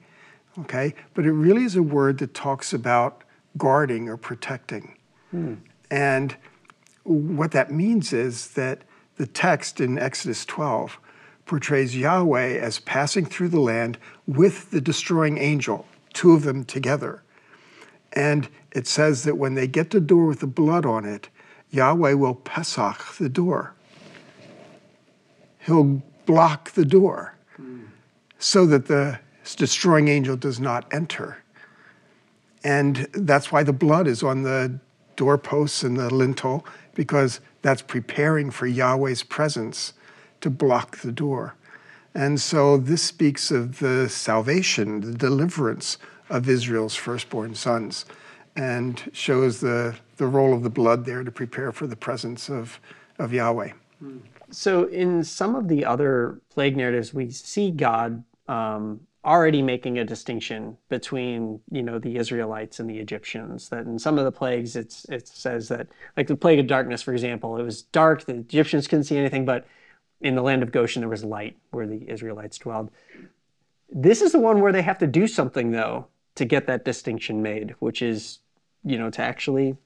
okay? 0.59 0.93
But 1.13 1.25
it 1.25 1.31
really 1.31 1.63
is 1.63 1.77
a 1.77 1.83
word 1.83 2.17
that 2.17 2.33
talks 2.33 2.73
about 2.73 3.22
guarding 3.57 4.09
or 4.09 4.17
protecting. 4.17 4.97
Hmm. 5.31 5.55
And 5.91 6.35
what 7.03 7.51
that 7.51 7.71
means 7.71 8.13
is 8.13 8.49
that 8.51 8.83
the 9.17 9.27
text 9.27 9.79
in 9.79 9.99
Exodus 9.99 10.45
12 10.45 10.99
portrays 11.45 11.95
Yahweh 11.95 12.57
as 12.57 12.79
passing 12.79 13.25
through 13.25 13.49
the 13.49 13.59
land 13.59 13.97
with 14.25 14.71
the 14.71 14.81
destroying 14.81 15.37
angel, 15.37 15.85
two 16.13 16.33
of 16.33 16.43
them 16.43 16.63
together. 16.63 17.21
And 18.13 18.47
it 18.71 18.87
says 18.87 19.23
that 19.23 19.37
when 19.37 19.55
they 19.55 19.67
get 19.67 19.89
the 19.89 19.99
door 19.99 20.25
with 20.25 20.39
the 20.39 20.47
blood 20.47 20.85
on 20.85 21.05
it, 21.05 21.29
Yahweh 21.71 22.13
will 22.13 22.35
Pesach 22.35 23.15
the 23.17 23.29
door. 23.29 23.73
He'll 25.59 26.01
block 26.25 26.71
the 26.71 26.85
door 26.85 27.35
so 28.37 28.65
that 28.65 28.87
the 28.87 29.19
destroying 29.55 30.07
angel 30.07 30.35
does 30.35 30.59
not 30.59 30.85
enter. 30.93 31.42
And 32.63 33.07
that's 33.13 33.51
why 33.51 33.63
the 33.63 33.73
blood 33.73 34.07
is 34.07 34.23
on 34.23 34.43
the 34.43 34.79
doorposts 35.15 35.83
and 35.83 35.97
the 35.97 36.13
lintel, 36.13 36.65
because 36.95 37.39
that's 37.61 37.81
preparing 37.81 38.51
for 38.51 38.67
Yahweh's 38.67 39.23
presence 39.23 39.93
to 40.41 40.49
block 40.49 40.97
the 40.97 41.11
door. 41.11 41.55
And 42.15 42.39
so 42.39 42.77
this 42.77 43.01
speaks 43.01 43.51
of 43.51 43.79
the 43.79 44.07
salvation, 44.07 45.01
the 45.01 45.13
deliverance 45.13 45.97
of 46.29 46.47
Israel's 46.47 46.95
firstborn 46.95 47.55
sons, 47.55 48.05
and 48.55 49.09
shows 49.13 49.59
the, 49.59 49.95
the 50.17 50.27
role 50.27 50.53
of 50.53 50.63
the 50.63 50.69
blood 50.69 51.05
there 51.05 51.23
to 51.23 51.31
prepare 51.31 51.71
for 51.71 51.87
the 51.87 51.95
presence 51.95 52.49
of, 52.49 52.79
of 53.17 53.33
Yahweh. 53.33 53.71
So, 54.51 54.85
in 54.85 55.23
some 55.23 55.55
of 55.55 55.67
the 55.67 55.85
other 55.85 56.39
plague 56.51 56.77
narratives, 56.77 57.13
we 57.13 57.31
see 57.31 57.71
God 57.71 58.23
um, 58.47 58.99
already 59.25 59.61
making 59.61 59.99
a 59.99 60.03
distinction 60.03 60.77
between 60.89 61.59
you 61.71 61.81
know 61.81 61.99
the 61.99 62.17
Israelites 62.17 62.79
and 62.79 62.89
the 62.89 62.99
Egyptians. 62.99 63.69
That 63.69 63.85
in 63.85 63.99
some 63.99 64.17
of 64.17 64.25
the 64.25 64.31
plagues, 64.31 64.75
it's 64.75 65.05
it 65.05 65.27
says 65.27 65.69
that 65.69 65.87
like 66.17 66.27
the 66.27 66.35
plague 66.35 66.59
of 66.59 66.67
darkness, 66.67 67.01
for 67.01 67.13
example, 67.13 67.57
it 67.57 67.63
was 67.63 67.83
dark. 67.83 68.25
The 68.25 68.35
Egyptians 68.35 68.87
couldn't 68.87 69.05
see 69.05 69.17
anything, 69.17 69.45
but 69.45 69.65
in 70.23 70.35
the 70.35 70.41
land 70.41 70.63
of 70.63 70.71
Goshen, 70.71 71.01
there 71.01 71.09
was 71.09 71.23
light 71.23 71.57
where 71.71 71.85
the 71.85 72.09
Israelites 72.09 72.57
dwelled. 72.57 72.89
This 73.89 74.21
is 74.21 74.31
the 74.31 74.39
one 74.39 74.61
where 74.61 74.71
they 74.71 74.81
have 74.81 74.97
to 74.99 75.07
do 75.07 75.27
something, 75.27 75.71
though, 75.71 76.07
to 76.35 76.45
get 76.45 76.65
that 76.67 76.85
distinction 76.85 77.43
made, 77.43 77.75
which 77.79 78.01
is, 78.01 78.39
you 78.83 78.97
know, 78.97 79.09
to 79.11 79.21
actually 79.21 79.77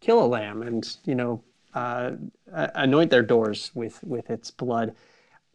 kill 0.00 0.22
a 0.22 0.26
lamb 0.26 0.62
and, 0.62 0.96
you 1.04 1.14
know, 1.14 1.42
uh, 1.74 2.10
anoint 2.52 3.10
their 3.10 3.22
doors 3.22 3.70
with, 3.74 4.02
with 4.04 4.28
its 4.28 4.50
blood. 4.50 4.94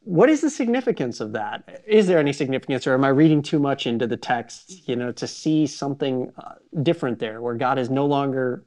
What 0.04 0.30
is 0.30 0.42
the 0.42 0.50
significance 0.50 1.20
of 1.20 1.34
that? 1.34 1.84
Is 1.86 2.08
there 2.08 2.20
any 2.20 2.34
significance, 2.34 2.88
or 2.88 2.94
am 2.94 3.04
I 3.04 3.10
reading 3.10 3.42
too 3.42 3.60
much 3.60 3.86
into 3.86 4.08
the 4.08 4.18
text, 4.18 4.88
you 4.88 4.96
know, 4.96 5.12
to 5.12 5.28
see 5.28 5.68
something 5.68 6.32
uh, 6.38 6.54
different 6.82 7.20
there, 7.20 7.42
where 7.42 7.56
God 7.56 7.78
is 7.78 7.90
no 7.90 8.06
longer, 8.06 8.66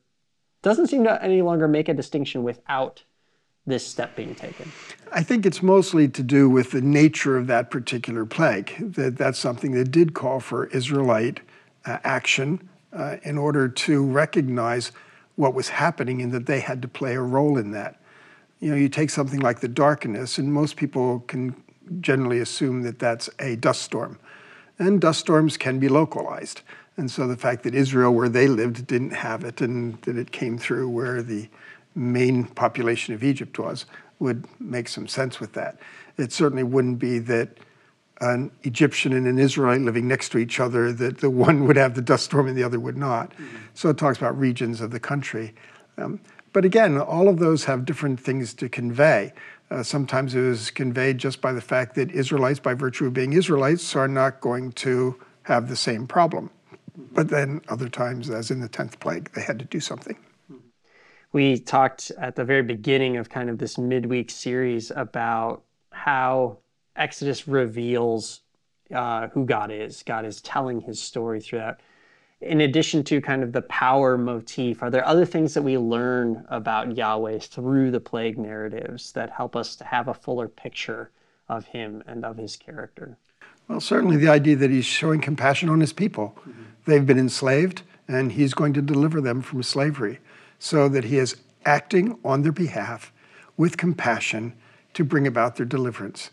doesn't 0.62 0.88
seem 0.88 1.04
to 1.04 1.22
any 1.22 1.42
longer 1.42 1.66
make 1.66 1.88
a 1.88 1.94
distinction 1.94 2.42
without 2.42 3.02
this 3.66 3.86
step 3.86 4.14
being 4.14 4.34
taken? 4.34 4.70
I 5.12 5.22
think 5.22 5.46
it's 5.46 5.62
mostly 5.62 6.08
to 6.08 6.22
do 6.22 6.48
with 6.48 6.70
the 6.70 6.80
nature 6.80 7.36
of 7.36 7.46
that 7.46 7.70
particular 7.70 8.24
plague. 8.24 8.74
That 8.94 9.16
that's 9.16 9.38
something 9.38 9.72
that 9.72 9.90
did 9.90 10.14
call 10.14 10.40
for 10.40 10.66
Israelite 10.66 11.40
uh, 11.84 11.98
action 12.04 12.68
uh, 12.92 13.16
in 13.22 13.38
order 13.38 13.68
to 13.68 14.04
recognize 14.04 14.92
what 15.36 15.54
was 15.54 15.70
happening 15.70 16.20
and 16.20 16.32
that 16.32 16.46
they 16.46 16.60
had 16.60 16.82
to 16.82 16.88
play 16.88 17.14
a 17.14 17.20
role 17.20 17.56
in 17.56 17.70
that. 17.72 18.00
You 18.62 18.70
know, 18.70 18.76
you 18.76 18.88
take 18.88 19.10
something 19.10 19.40
like 19.40 19.58
the 19.58 19.66
darkness, 19.66 20.38
and 20.38 20.52
most 20.52 20.76
people 20.76 21.18
can 21.26 21.60
generally 22.00 22.38
assume 22.38 22.82
that 22.82 23.00
that's 23.00 23.28
a 23.40 23.56
dust 23.56 23.82
storm. 23.82 24.20
And 24.78 25.00
dust 25.00 25.18
storms 25.18 25.56
can 25.56 25.80
be 25.80 25.88
localized. 25.88 26.60
And 26.96 27.10
so 27.10 27.26
the 27.26 27.36
fact 27.36 27.64
that 27.64 27.74
Israel, 27.74 28.14
where 28.14 28.28
they 28.28 28.46
lived, 28.46 28.86
didn't 28.86 29.14
have 29.14 29.42
it, 29.42 29.60
and 29.60 30.00
that 30.02 30.16
it 30.16 30.30
came 30.30 30.58
through 30.58 30.88
where 30.90 31.24
the 31.24 31.48
main 31.96 32.44
population 32.44 33.14
of 33.14 33.24
Egypt 33.24 33.58
was, 33.58 33.84
would 34.20 34.46
make 34.60 34.86
some 34.86 35.08
sense 35.08 35.40
with 35.40 35.54
that. 35.54 35.80
It 36.16 36.32
certainly 36.32 36.62
wouldn't 36.62 37.00
be 37.00 37.18
that 37.18 37.58
an 38.20 38.52
Egyptian 38.62 39.12
and 39.12 39.26
an 39.26 39.40
Israelite 39.40 39.80
living 39.80 40.06
next 40.06 40.28
to 40.30 40.38
each 40.38 40.60
other, 40.60 40.92
that 40.92 41.18
the 41.18 41.30
one 41.48 41.66
would 41.66 41.76
have 41.76 41.96
the 41.96 42.02
dust 42.02 42.26
storm 42.26 42.46
and 42.46 42.56
the 42.56 42.62
other 42.62 42.78
would 42.78 42.96
not. 42.96 43.32
Mm-hmm. 43.32 43.56
So 43.74 43.88
it 43.88 43.98
talks 43.98 44.18
about 44.18 44.38
regions 44.38 44.80
of 44.80 44.92
the 44.92 45.00
country. 45.00 45.52
Um, 45.98 46.20
but 46.52 46.64
again, 46.64 46.98
all 46.98 47.28
of 47.28 47.38
those 47.38 47.64
have 47.64 47.84
different 47.84 48.20
things 48.20 48.54
to 48.54 48.68
convey. 48.68 49.32
Uh, 49.70 49.82
sometimes 49.82 50.34
it 50.34 50.40
was 50.40 50.70
conveyed 50.70 51.18
just 51.18 51.40
by 51.40 51.52
the 51.52 51.60
fact 51.60 51.94
that 51.94 52.10
Israelites, 52.10 52.60
by 52.60 52.74
virtue 52.74 53.06
of 53.06 53.14
being 53.14 53.32
Israelites, 53.32 53.96
are 53.96 54.08
not 54.08 54.40
going 54.40 54.72
to 54.72 55.18
have 55.44 55.68
the 55.68 55.76
same 55.76 56.06
problem. 56.06 56.50
But 57.12 57.28
then 57.28 57.62
other 57.68 57.88
times, 57.88 58.28
as 58.28 58.50
in 58.50 58.60
the 58.60 58.68
10th 58.68 59.00
plague, 59.00 59.30
they 59.32 59.42
had 59.42 59.58
to 59.58 59.64
do 59.64 59.80
something 59.80 60.16
we 61.32 61.58
talked 61.58 62.12
at 62.18 62.36
the 62.36 62.44
very 62.44 62.62
beginning 62.62 63.16
of 63.16 63.30
kind 63.30 63.48
of 63.48 63.58
this 63.58 63.78
midweek 63.78 64.30
series 64.30 64.90
about 64.94 65.62
how 65.90 66.58
Exodus 66.94 67.48
reveals 67.48 68.42
uh, 68.94 69.28
who 69.28 69.46
God 69.46 69.70
is. 69.70 70.02
God 70.02 70.26
is 70.26 70.40
telling 70.42 70.82
his 70.82 71.00
story 71.02 71.40
throughout. 71.40 71.80
In 72.42 72.62
addition 72.62 73.04
to 73.04 73.20
kind 73.20 73.44
of 73.44 73.52
the 73.52 73.62
power 73.62 74.18
motif, 74.18 74.82
are 74.82 74.90
there 74.90 75.06
other 75.06 75.24
things 75.24 75.54
that 75.54 75.62
we 75.62 75.78
learn 75.78 76.44
about 76.48 76.96
Yahweh 76.96 77.38
through 77.38 77.92
the 77.92 78.00
plague 78.00 78.36
narratives 78.36 79.12
that 79.12 79.30
help 79.30 79.54
us 79.54 79.76
to 79.76 79.84
have 79.84 80.08
a 80.08 80.14
fuller 80.14 80.48
picture 80.48 81.10
of 81.48 81.66
him 81.66 82.02
and 82.06 82.24
of 82.24 82.36
his 82.36 82.56
character? 82.56 83.16
Well, 83.68 83.80
certainly 83.80 84.16
the 84.16 84.28
idea 84.28 84.56
that 84.56 84.70
he's 84.70 84.84
showing 84.84 85.20
compassion 85.20 85.68
on 85.68 85.78
his 85.78 85.92
people. 85.92 86.36
Mm-hmm. 86.40 86.62
They've 86.84 87.06
been 87.06 87.18
enslaved, 87.18 87.82
and 88.08 88.32
he's 88.32 88.54
going 88.54 88.72
to 88.72 88.82
deliver 88.82 89.20
them 89.20 89.40
from 89.40 89.62
slavery 89.62 90.18
so 90.58 90.88
that 90.88 91.04
he 91.04 91.18
is 91.18 91.36
acting 91.64 92.18
on 92.24 92.42
their 92.42 92.52
behalf 92.52 93.12
with 93.56 93.76
compassion 93.76 94.54
to 94.94 95.04
bring 95.04 95.28
about 95.28 95.56
their 95.56 95.66
deliverance. 95.66 96.30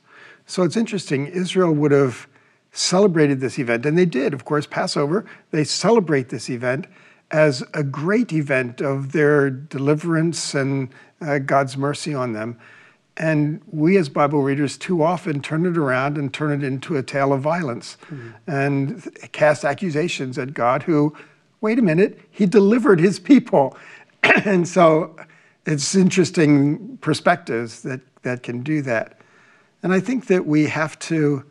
So 0.48 0.64
it's 0.64 0.76
interesting, 0.76 1.28
Israel 1.28 1.72
would 1.74 1.92
have 1.92 2.28
celebrated 2.72 3.40
this 3.40 3.58
event, 3.58 3.86
and 3.86 3.98
they 3.98 4.06
did, 4.06 4.34
of 4.34 4.46
course, 4.46 4.66
Passover. 4.66 5.26
They 5.52 5.64
celebrate 5.64 6.30
this 6.30 6.50
event 6.50 6.88
as 7.32 7.64
a 7.74 7.84
great 7.84 8.34
event 8.34 8.82
of 8.82 9.12
their 9.12 9.50
deliverance 9.50 10.54
and 10.54 10.90
uh, 11.22 11.40
God's 11.40 11.78
mercy 11.78 12.14
on 12.14 12.34
them. 12.34 12.58
And 13.18 13.62
we, 13.70 13.98
as 13.98 14.08
Bible 14.08 14.42
readers, 14.42 14.78
too 14.78 15.04
often 15.04 15.42
turn 15.42 15.66
it 15.66 15.78
around 15.78 16.18
and 16.18 16.34
turn 16.34 16.52
it 16.52 16.66
into 16.66 16.96
a 16.96 17.04
tale 17.04 17.34
of 17.34 17.42
violence 17.42 17.98
mm-hmm. 18.06 18.30
and 18.48 19.32
cast 19.34 19.66
accusations 19.66 20.38
at 20.38 20.54
God, 20.54 20.84
who, 20.84 21.16
wait 21.60 21.78
a 21.78 21.82
minute, 21.82 22.20
he 22.32 22.46
delivered 22.46 23.00
his 23.00 23.20
people. 23.20 23.78
and 24.24 24.68
so 24.68 25.18
it's 25.66 25.96
interesting 25.96 26.98
perspectives 27.02 27.82
that, 27.82 28.00
that 28.24 28.42
can 28.42 28.64
do 28.64 28.82
that. 28.84 29.20
And 29.84 29.94
I 29.94 30.00
think 30.00 30.28
that 30.28 30.46
we 30.46 30.68
have 30.68 30.98
to 31.00 31.44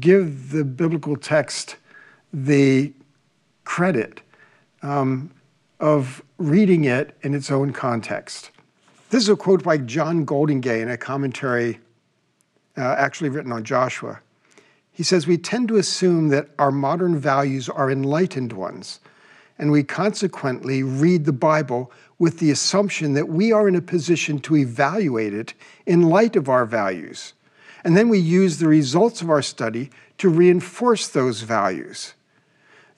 give 0.00 0.50
the 0.50 0.64
biblical 0.64 1.16
text 1.16 1.76
the 2.32 2.92
credit 3.64 4.20
um, 4.82 5.30
of 5.80 6.22
reading 6.38 6.84
it 6.84 7.16
in 7.22 7.34
its 7.34 7.50
own 7.50 7.72
context. 7.72 8.50
This 9.10 9.22
is 9.22 9.28
a 9.28 9.36
quote 9.36 9.62
by 9.62 9.78
John 9.78 10.26
Goldingay 10.26 10.82
in 10.82 10.90
a 10.90 10.96
commentary 10.96 11.78
uh, 12.76 12.94
actually 12.98 13.30
written 13.30 13.52
on 13.52 13.64
Joshua. 13.64 14.20
He 14.92 15.02
says, 15.02 15.26
We 15.26 15.38
tend 15.38 15.68
to 15.68 15.76
assume 15.76 16.28
that 16.28 16.50
our 16.58 16.70
modern 16.70 17.18
values 17.18 17.68
are 17.68 17.90
enlightened 17.90 18.52
ones 18.52 19.00
and 19.58 19.70
we 19.70 19.82
consequently 19.82 20.82
read 20.82 21.24
the 21.24 21.32
Bible 21.32 21.90
with 22.18 22.38
the 22.38 22.50
assumption 22.50 23.14
that 23.14 23.28
we 23.28 23.52
are 23.52 23.68
in 23.68 23.74
a 23.74 23.80
position 23.80 24.38
to 24.40 24.56
evaluate 24.56 25.34
it 25.34 25.54
in 25.86 26.02
light 26.02 26.36
of 26.36 26.48
our 26.48 26.66
values. 26.66 27.32
And 27.86 27.96
then 27.96 28.08
we 28.08 28.18
use 28.18 28.58
the 28.58 28.66
results 28.66 29.22
of 29.22 29.30
our 29.30 29.42
study 29.42 29.90
to 30.18 30.28
reinforce 30.28 31.06
those 31.06 31.42
values. 31.42 32.14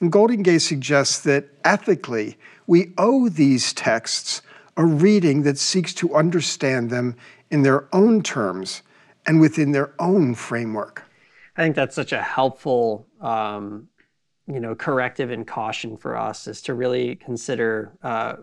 And 0.00 0.10
Goldingay 0.10 0.62
suggests 0.62 1.20
that 1.24 1.44
ethically, 1.62 2.38
we 2.66 2.94
owe 2.96 3.28
these 3.28 3.74
texts 3.74 4.40
a 4.78 4.86
reading 4.86 5.42
that 5.42 5.58
seeks 5.58 5.92
to 5.92 6.14
understand 6.14 6.88
them 6.88 7.16
in 7.50 7.64
their 7.64 7.86
own 7.94 8.22
terms 8.22 8.80
and 9.26 9.42
within 9.42 9.72
their 9.72 9.92
own 9.98 10.34
framework. 10.34 11.02
I 11.54 11.64
think 11.64 11.76
that's 11.76 11.94
such 11.94 12.12
a 12.12 12.22
helpful 12.22 13.06
um, 13.20 13.88
you 14.46 14.58
know, 14.58 14.74
corrective 14.74 15.30
and 15.30 15.46
caution 15.46 15.98
for 15.98 16.16
us 16.16 16.46
is 16.46 16.62
to 16.62 16.72
really 16.72 17.16
consider 17.16 17.92
uh, 18.02 18.36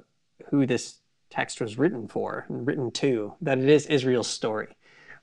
who 0.52 0.68
this 0.68 1.00
text 1.32 1.60
was 1.60 1.80
written 1.80 2.08
for 2.08 2.46
and 2.50 2.68
written 2.68 2.92
to, 2.92 3.34
that 3.42 3.58
it 3.58 3.68
is 3.68 3.88
Israel's 3.88 4.28
story. 4.28 4.76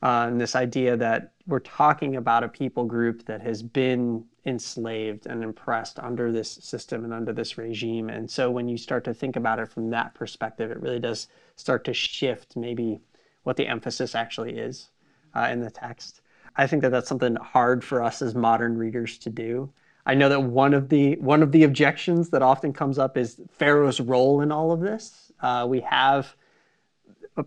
Uh, 0.03 0.27
and 0.29 0.41
this 0.41 0.57
idea 0.57 0.97
that 0.97 1.33
we're 1.47 1.61
talking 1.61 2.17
about 2.17 2.43
a 2.43 2.49
people 2.49 2.85
group 2.85 3.25
that 3.27 3.41
has 3.41 3.63
been 3.63 4.25
enslaved 4.45 5.27
and 5.27 5.45
oppressed 5.45 5.99
under 6.01 6.33
this 6.33 6.51
system 6.51 7.05
and 7.05 7.15
under 7.15 7.33
this 7.33 7.57
regime. 7.57 8.09
And 8.09 8.29
so 8.29 8.51
when 8.51 8.69
you 8.69 8.77
start 8.77 9.05
to 9.05 9.15
think 9.15 9.37
about 9.37 9.61
it 9.61 9.71
from 9.71 9.91
that 9.91 10.15
perspective, 10.15 10.71
it 10.71 10.81
really 10.81 10.99
does 10.99 11.29
start 11.55 11.85
to 11.85 11.95
shift 11.95 12.57
maybe 12.57 13.01
what 13.45 13.57
the 13.57 13.69
emphasis 13.69 14.15
actually 14.15 14.59
is 14.59 14.89
uh, 15.37 15.49
in 15.51 15.61
the 15.61 15.71
text. 15.71 16.21
I 16.57 16.67
think 16.67 16.83
that 16.83 16.91
that's 16.91 17.09
something 17.09 17.37
hard 17.37 17.85
for 17.85 18.03
us 18.03 18.23
as 18.23 18.35
modern 18.35 18.77
readers 18.77 19.19
to 19.19 19.31
do. 19.31 19.73
I 20.05 20.15
know 20.15 20.29
that 20.29 20.43
one 20.43 20.75
of 20.75 20.89
the 20.89 21.15
one 21.17 21.43
of 21.43 21.53
the 21.53 21.63
objections 21.63 22.31
that 22.31 22.43
often 22.43 22.73
comes 22.73 22.99
up 22.99 23.17
is 23.17 23.41
Pharaoh's 23.53 24.01
role 24.01 24.41
in 24.41 24.51
all 24.51 24.73
of 24.73 24.81
this. 24.81 25.31
Uh, 25.41 25.65
we 25.69 25.81
have 25.81 26.35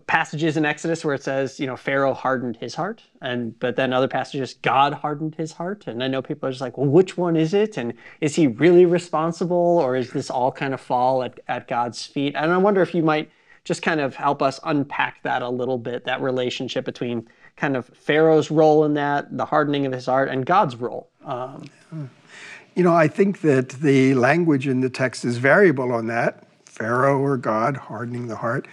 passages 0.06 0.56
in 0.56 0.64
Exodus 0.64 1.04
where 1.04 1.14
it 1.14 1.22
says, 1.22 1.60
you 1.60 1.66
know, 1.66 1.76
Pharaoh 1.76 2.12
hardened 2.12 2.56
his 2.56 2.74
heart, 2.74 3.02
and 3.22 3.56
but 3.60 3.76
then 3.76 3.92
other 3.92 4.08
passages, 4.08 4.54
God 4.54 4.94
hardened 4.94 5.36
his 5.36 5.52
heart. 5.52 5.86
And 5.86 6.02
I 6.02 6.08
know 6.08 6.22
people 6.22 6.48
are 6.48 6.52
just 6.52 6.60
like, 6.60 6.76
well, 6.76 6.88
which 6.88 7.16
one 7.16 7.36
is 7.36 7.54
it? 7.54 7.76
And 7.76 7.94
is 8.20 8.34
he 8.34 8.48
really 8.48 8.84
responsible, 8.84 9.56
or 9.56 9.94
is 9.94 10.10
this 10.10 10.28
all 10.28 10.50
kind 10.50 10.74
of 10.74 10.80
fall 10.80 11.22
at, 11.22 11.38
at 11.46 11.68
God's 11.68 12.04
feet? 12.04 12.34
And 12.34 12.50
I 12.50 12.56
wonder 12.56 12.82
if 12.82 12.94
you 12.94 13.02
might 13.04 13.30
just 13.62 13.82
kind 13.82 14.00
of 14.00 14.16
help 14.16 14.42
us 14.42 14.58
unpack 14.64 15.22
that 15.22 15.42
a 15.42 15.48
little 15.48 15.78
bit, 15.78 16.04
that 16.04 16.20
relationship 16.20 16.84
between 16.84 17.28
kind 17.56 17.76
of 17.76 17.86
Pharaoh's 17.86 18.50
role 18.50 18.84
in 18.84 18.94
that, 18.94 19.36
the 19.36 19.44
hardening 19.44 19.86
of 19.86 19.92
his 19.92 20.06
heart, 20.06 20.28
and 20.28 20.44
God's 20.44 20.74
role. 20.76 21.08
Um, 21.24 21.64
you 22.74 22.82
know, 22.82 22.94
I 22.94 23.06
think 23.08 23.40
that 23.40 23.70
the 23.70 24.14
language 24.14 24.66
in 24.66 24.80
the 24.80 24.90
text 24.90 25.24
is 25.24 25.38
variable 25.38 25.92
on 25.92 26.08
that. 26.08 26.44
Pharaoh 26.66 27.18
or 27.18 27.36
God 27.36 27.76
hardening 27.76 28.26
the 28.26 28.36
heart 28.36 28.68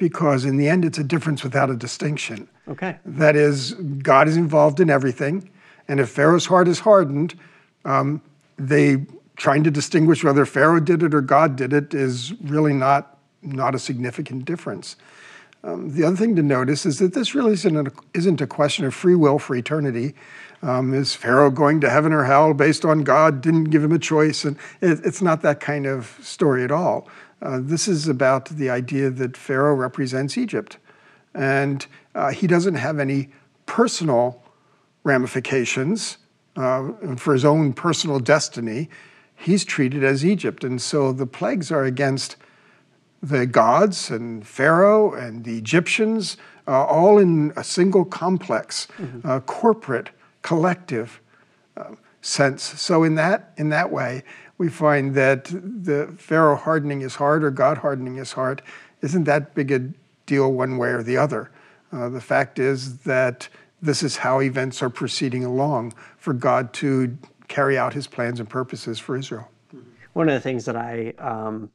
because 0.00 0.46
in 0.46 0.56
the 0.56 0.66
end, 0.66 0.84
it's 0.84 0.98
a 0.98 1.04
difference 1.04 1.44
without 1.44 1.68
a 1.68 1.76
distinction. 1.76 2.48
Okay. 2.66 2.96
That 3.04 3.36
is, 3.36 3.74
God 3.74 4.26
is 4.26 4.36
involved 4.36 4.80
in 4.80 4.88
everything. 4.88 5.50
And 5.88 6.00
if 6.00 6.08
Pharaoh's 6.08 6.46
heart 6.46 6.68
is 6.68 6.80
hardened, 6.80 7.38
um, 7.84 8.22
they 8.56 9.04
trying 9.36 9.62
to 9.64 9.70
distinguish 9.70 10.24
whether 10.24 10.46
Pharaoh 10.46 10.80
did 10.80 11.02
it 11.02 11.14
or 11.14 11.20
God 11.20 11.54
did 11.54 11.72
it 11.72 11.92
is 11.92 12.32
really 12.42 12.72
not, 12.72 13.18
not 13.42 13.74
a 13.74 13.78
significant 13.78 14.46
difference. 14.46 14.96
Um, 15.62 15.92
the 15.92 16.04
other 16.04 16.16
thing 16.16 16.34
to 16.36 16.42
notice 16.42 16.86
is 16.86 16.98
that 16.98 17.12
this 17.12 17.34
really 17.34 17.52
isn't 17.52 17.76
a, 17.76 17.92
isn't 18.14 18.40
a 18.40 18.46
question 18.46 18.86
of 18.86 18.94
free 18.94 19.14
will 19.14 19.38
for 19.38 19.54
eternity. 19.54 20.14
Um, 20.62 20.94
is 20.94 21.14
Pharaoh 21.14 21.50
going 21.50 21.80
to 21.82 21.90
heaven 21.90 22.12
or 22.12 22.24
hell 22.24 22.54
based 22.54 22.86
on 22.86 23.02
God 23.02 23.42
didn't 23.42 23.64
give 23.64 23.84
him 23.84 23.92
a 23.92 23.98
choice? 23.98 24.44
And 24.44 24.56
it, 24.80 25.00
it's 25.04 25.20
not 25.20 25.42
that 25.42 25.60
kind 25.60 25.86
of 25.86 26.18
story 26.22 26.64
at 26.64 26.70
all. 26.70 27.06
Uh, 27.42 27.58
this 27.60 27.88
is 27.88 28.08
about 28.08 28.46
the 28.46 28.70
idea 28.70 29.10
that 29.10 29.36
Pharaoh 29.36 29.74
represents 29.74 30.36
Egypt. 30.36 30.78
And 31.34 31.86
uh, 32.14 32.32
he 32.32 32.46
doesn't 32.46 32.74
have 32.74 32.98
any 32.98 33.30
personal 33.66 34.42
ramifications 35.04 36.18
uh, 36.56 36.90
for 37.16 37.32
his 37.32 37.44
own 37.44 37.72
personal 37.72 38.18
destiny. 38.18 38.90
He's 39.34 39.64
treated 39.64 40.04
as 40.04 40.24
Egypt. 40.24 40.64
And 40.64 40.82
so 40.82 41.12
the 41.12 41.26
plagues 41.26 41.70
are 41.72 41.84
against 41.84 42.36
the 43.22 43.46
gods 43.46 44.10
and 44.10 44.46
Pharaoh 44.46 45.12
and 45.12 45.44
the 45.44 45.56
Egyptians, 45.56 46.36
uh, 46.66 46.84
all 46.84 47.18
in 47.18 47.52
a 47.56 47.64
single 47.64 48.04
complex, 48.04 48.86
mm-hmm. 48.98 49.26
Uh, 49.28 49.40
corporate, 49.40 50.10
collective 50.42 51.20
sense. 52.20 52.62
So 52.62 53.02
in 53.02 53.14
that 53.16 53.52
in 53.56 53.70
that 53.70 53.90
way, 53.90 54.22
we 54.60 54.68
find 54.68 55.14
that 55.14 55.46
the 55.46 56.14
Pharaoh 56.18 56.54
hardening 56.54 57.00
his 57.00 57.14
heart 57.14 57.42
or 57.42 57.50
God 57.50 57.78
hardening 57.78 58.16
his 58.16 58.32
heart 58.32 58.60
isn't 59.00 59.24
that 59.24 59.54
big 59.54 59.72
a 59.72 59.78
deal 60.26 60.52
one 60.52 60.76
way 60.76 60.90
or 60.90 61.02
the 61.02 61.16
other. 61.16 61.50
Uh, 61.90 62.10
the 62.10 62.20
fact 62.20 62.58
is 62.58 62.98
that 62.98 63.48
this 63.80 64.02
is 64.02 64.18
how 64.18 64.42
events 64.42 64.82
are 64.82 64.90
proceeding 64.90 65.46
along 65.46 65.94
for 66.18 66.34
God 66.34 66.74
to 66.74 67.16
carry 67.48 67.78
out 67.78 67.94
his 67.94 68.06
plans 68.06 68.38
and 68.38 68.50
purposes 68.50 68.98
for 68.98 69.16
Israel. 69.16 69.48
One 70.12 70.28
of 70.28 70.34
the 70.34 70.40
things 70.40 70.66
that 70.66 70.76
I 70.76 71.14
um, 71.16 71.70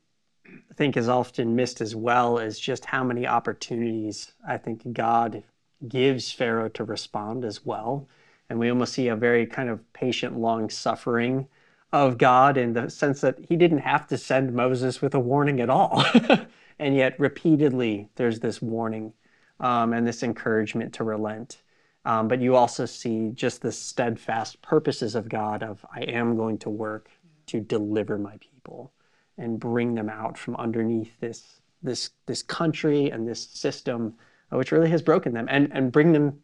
think 0.75 0.95
is 0.95 1.09
often 1.09 1.55
missed 1.55 1.81
as 1.81 1.95
well 1.95 2.38
is 2.38 2.59
just 2.59 2.86
how 2.86 3.03
many 3.03 3.25
opportunities 3.25 4.33
I 4.47 4.57
think 4.57 4.93
God 4.93 5.41
gives 5.88 6.31
Pharaoh 6.31 6.69
to 6.69 6.83
respond 6.83 7.45
as 7.45 7.65
well. 7.65 8.07
And 8.47 8.59
we 8.59 8.69
almost 8.69 8.93
see 8.93 9.07
a 9.07 9.15
very 9.15 9.47
kind 9.47 9.69
of 9.69 9.91
patient, 9.93 10.38
long 10.38 10.69
suffering 10.69 11.47
of 11.95 12.17
God 12.17 12.58
in 12.58 12.73
the 12.73 12.89
sense 12.89 13.21
that 13.21 13.38
he 13.47 13.55
didn't 13.55 13.79
have 13.79 14.05
to 14.08 14.17
send 14.17 14.53
Moses 14.53 15.01
with 15.01 15.15
a 15.15 15.19
warning 15.19 15.62
at 15.62 15.69
all. 15.69 16.03
and 16.79 16.95
yet, 16.95 17.17
repeatedly, 17.19 18.10
there's 18.15 18.41
this 18.41 18.62
warning 18.62 19.13
um, 19.62 19.93
and 19.93 20.05
this 20.05 20.21
encouragement 20.21 20.93
to 20.95 21.05
relent. 21.05 21.62
Um, 22.03 22.27
but 22.27 22.41
you 22.41 22.55
also 22.55 22.86
see 22.86 23.31
just 23.34 23.62
the 23.62 23.71
steadfast 23.71 24.62
purposes 24.62 25.15
of 25.15 25.29
God 25.29 25.63
of 25.63 25.86
I 25.93 26.01
am 26.01 26.36
going 26.36 26.58
to 26.60 26.69
work 26.69 27.10
to 27.47 27.62
deliver 27.62 28.17
my 28.17 28.38
people 28.38 28.91
and 29.38 29.60
bring 29.60 29.95
them 29.95 30.10
out 30.10 30.38
from 30.38 30.55
underneath 30.58 31.19
this 31.19 31.62
this 31.81 32.12
this 32.25 32.41
country 32.41 33.10
and 33.10 33.27
this 33.27 33.41
system 33.41 34.15
which 34.49 34.71
really 34.71 34.89
has 34.89 35.01
broken 35.01 35.34
them 35.34 35.47
and 35.49 35.69
and 35.71 35.91
bring 35.91 36.13
them 36.13 36.41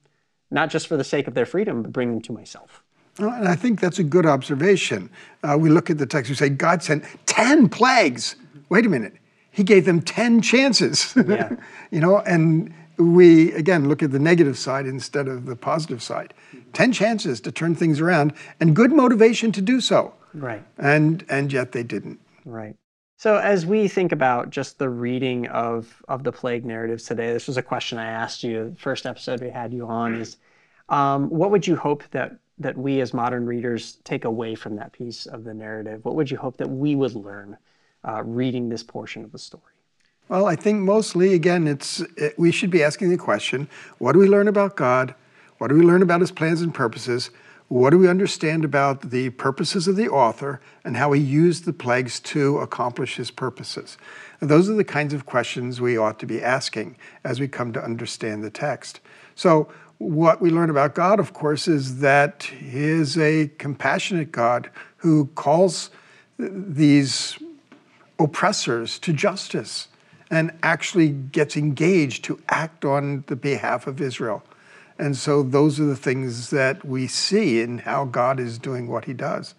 not 0.52 0.70
just 0.70 0.88
for 0.88 0.98
the 0.98 1.04
sake 1.04 1.28
of 1.28 1.34
their 1.34 1.46
freedom 1.46 1.82
but 1.82 1.94
bring 1.94 2.12
them 2.12 2.22
to 2.22 2.34
myself 2.34 2.84
and 3.18 3.48
I 3.48 3.56
think 3.56 3.80
that's 3.80 4.00
a 4.00 4.04
good 4.04 4.26
observation. 4.26 5.10
Uh, 5.44 5.58
we 5.60 5.70
look 5.70 5.90
at 5.90 5.98
the 5.98 6.06
text, 6.06 6.30
we 6.30 6.36
say, 6.36 6.50
God 6.50 6.82
sent 6.82 7.04
10 7.26 7.70
plagues. 7.70 8.36
Wait 8.70 8.86
a 8.86 8.90
minute. 8.90 9.14
He 9.52 9.64
gave 9.64 9.86
them 9.86 10.02
10 10.02 10.42
chances. 10.42 11.14
Yeah. 11.16 11.56
you 11.92 12.00
know, 12.00 12.20
and 12.20 12.74
we, 12.98 13.52
again, 13.54 13.88
look 13.90 14.02
at 14.02 14.12
the 14.12 14.20
negative 14.20 14.58
side 14.58 14.86
instead 14.86 15.28
of 15.28 15.46
the 15.46 15.56
positive 15.56 16.02
side. 16.02 16.34
10 16.74 16.94
chances 16.94 17.42
to 17.42 17.52
turn 17.52 17.76
things 17.76 18.00
around 18.00 18.34
and 18.60 18.76
good 18.76 18.92
motivation 18.92 19.52
to 19.52 19.62
do 19.62 19.82
so. 19.82 20.14
Right. 20.34 20.64
And, 20.78 21.26
and 21.30 21.52
yet 21.52 21.74
they 21.74 21.84
didn't. 21.84 22.20
Right. 22.46 22.76
So 23.18 23.38
as 23.38 23.66
we 23.66 23.88
think 23.88 24.12
about 24.12 24.50
just 24.50 24.80
the 24.80 24.90
reading 24.90 25.48
of, 25.48 26.02
of 26.08 26.24
the 26.24 26.32
plague 26.32 26.66
narratives 26.66 27.04
today, 27.04 27.34
this 27.34 27.48
was 27.48 27.58
a 27.58 27.62
question 27.62 27.98
I 27.98 28.08
asked 28.08 28.44
you, 28.44 28.72
the 28.72 28.80
first 28.80 29.06
episode 29.06 29.42
we 29.42 29.50
had 29.50 29.74
you 29.74 29.86
on 29.86 30.16
is, 30.16 30.38
um, 30.90 31.30
what 31.30 31.52
would 31.52 31.68
you 31.68 31.76
hope 31.76 32.04
that 32.12 32.38
that 32.62 32.78
we 32.78 33.02
as 33.02 33.14
modern 33.14 33.46
readers 33.46 33.98
take 34.04 34.26
away 34.26 34.56
from 34.56 34.76
that 34.76 34.92
piece 34.94 35.26
of 35.26 35.44
the 35.44 35.54
narrative? 35.54 36.06
What 36.06 36.16
would 36.16 36.30
you 36.30 36.38
hope 36.38 36.58
that 36.58 36.70
we 36.70 36.96
would 36.96 37.16
learn 37.16 37.58
uh, 38.08 38.24
reading 38.24 38.70
this 38.70 38.84
portion 38.84 39.24
of 39.24 39.32
the 39.32 39.40
story? 39.40 39.64
Well, 40.30 40.46
I 40.46 40.56
think 40.56 40.80
mostly, 40.80 41.34
again, 41.34 41.68
it's 41.68 42.00
it, 42.18 42.38
we 42.38 42.52
should 42.52 42.70
be 42.70 42.84
asking 42.84 43.10
the 43.10 43.18
question: 43.18 43.68
What 43.98 44.14
do 44.14 44.20
we 44.20 44.28
learn 44.28 44.48
about 44.48 44.76
God? 44.76 45.14
What 45.58 45.68
do 45.68 45.76
we 45.76 45.82
learn 45.82 46.02
about 46.02 46.22
His 46.22 46.32
plans 46.32 46.62
and 46.62 46.74
purposes? 46.74 47.30
What 47.72 47.92
do 47.92 47.98
we 47.98 48.10
understand 48.10 48.66
about 48.66 49.12
the 49.12 49.30
purposes 49.30 49.88
of 49.88 49.96
the 49.96 50.10
author 50.10 50.60
and 50.84 50.98
how 50.98 51.14
he 51.14 51.22
used 51.22 51.64
the 51.64 51.72
plagues 51.72 52.20
to 52.20 52.58
accomplish 52.58 53.16
his 53.16 53.32
purposes? 53.32 53.98
And 54.42 54.50
those 54.50 54.70
are 54.70 54.74
the 54.74 54.84
kinds 54.84 55.14
of 55.14 55.26
questions 55.26 55.80
we 55.80 55.96
ought 55.96 56.20
to 56.20 56.26
be 56.26 56.44
asking 56.44 56.98
as 57.24 57.40
we 57.40 57.48
come 57.48 57.72
to 57.72 57.82
understand 57.82 58.44
the 58.44 58.50
text. 58.50 59.00
So, 59.36 59.70
what 60.02 60.42
we 60.42 60.50
learn 60.50 60.72
about 60.72 60.96
God, 60.96 61.20
of 61.20 61.32
course, 61.32 61.68
is 61.68 62.00
that 62.00 62.44
He 62.44 62.84
is 62.84 63.18
a 63.18 63.52
compassionate 63.60 64.32
God 64.32 64.70
who 64.98 65.28
calls 65.36 65.92
these 66.40 67.38
oppressors 68.18 68.98
to 69.00 69.14
justice 69.14 69.90
and 70.32 70.52
actually 70.64 71.10
gets 71.10 71.56
engaged 71.56 72.24
to 72.24 72.42
act 72.50 72.84
on 72.84 73.24
the 73.28 73.36
behalf 73.36 73.86
of 73.86 74.02
Israel. 74.02 74.44
And 74.98 75.16
so 75.16 75.44
those 75.44 75.80
are 75.80 75.86
the 75.86 75.96
things 75.96 76.50
that 76.50 76.84
we 76.84 77.06
see 77.06 77.62
in 77.62 77.80
how 77.80 78.06
God 78.06 78.40
is 78.40 78.58
doing 78.58 78.88
what 78.88 79.06
He 79.06 79.14
does. 79.14 79.54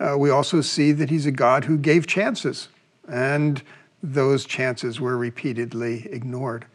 Uh, 0.00 0.16
we 0.18 0.30
also 0.30 0.62
see 0.62 0.90
that 0.92 1.10
He's 1.10 1.26
a 1.26 1.32
God 1.32 1.64
who 1.64 1.78
gave 1.78 2.08
chances, 2.08 2.68
and 3.08 3.62
those 4.02 4.44
chances 4.44 5.00
were 5.00 5.16
repeatedly 5.16 6.08
ignored 6.10 6.66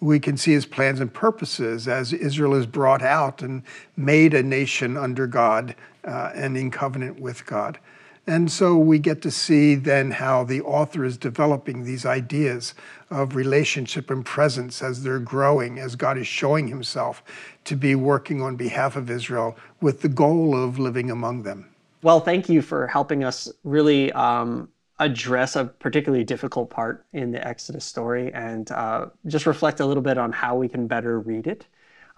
we 0.00 0.18
can 0.18 0.36
see 0.36 0.52
his 0.52 0.66
plans 0.66 1.00
and 1.00 1.12
purposes 1.12 1.86
as 1.86 2.12
Israel 2.12 2.54
is 2.54 2.66
brought 2.66 3.02
out 3.02 3.42
and 3.42 3.62
made 3.96 4.34
a 4.34 4.42
nation 4.42 4.96
under 4.96 5.26
God 5.26 5.74
uh, 6.04 6.32
and 6.34 6.56
in 6.56 6.70
covenant 6.70 7.20
with 7.20 7.44
God. 7.46 7.78
And 8.26 8.50
so 8.50 8.76
we 8.76 8.98
get 8.98 9.22
to 9.22 9.30
see 9.30 9.74
then 9.74 10.12
how 10.12 10.44
the 10.44 10.60
author 10.60 11.04
is 11.04 11.16
developing 11.16 11.84
these 11.84 12.06
ideas 12.06 12.74
of 13.10 13.34
relationship 13.34 14.10
and 14.10 14.24
presence 14.24 14.82
as 14.82 15.02
they're 15.02 15.18
growing, 15.18 15.78
as 15.78 15.96
God 15.96 16.16
is 16.16 16.26
showing 16.26 16.68
himself 16.68 17.24
to 17.64 17.76
be 17.76 17.94
working 17.94 18.40
on 18.40 18.56
behalf 18.56 18.94
of 18.94 19.10
Israel 19.10 19.56
with 19.80 20.02
the 20.02 20.08
goal 20.08 20.54
of 20.54 20.78
living 20.78 21.10
among 21.10 21.42
them. 21.42 21.70
Well, 22.02 22.20
thank 22.20 22.48
you 22.48 22.62
for 22.62 22.86
helping 22.86 23.24
us 23.24 23.50
really 23.64 24.12
um, 24.12 24.68
address 25.00 25.56
a 25.56 25.64
particularly 25.64 26.22
difficult 26.22 26.70
part 26.70 27.04
in 27.12 27.32
the 27.32 27.46
Exodus 27.46 27.84
story 27.84 28.32
and 28.32 28.70
uh, 28.70 29.06
just 29.26 29.46
reflect 29.46 29.80
a 29.80 29.86
little 29.86 30.02
bit 30.02 30.18
on 30.18 30.30
how 30.30 30.54
we 30.54 30.68
can 30.68 30.86
better 30.86 31.18
read 31.18 31.46
it. 31.46 31.66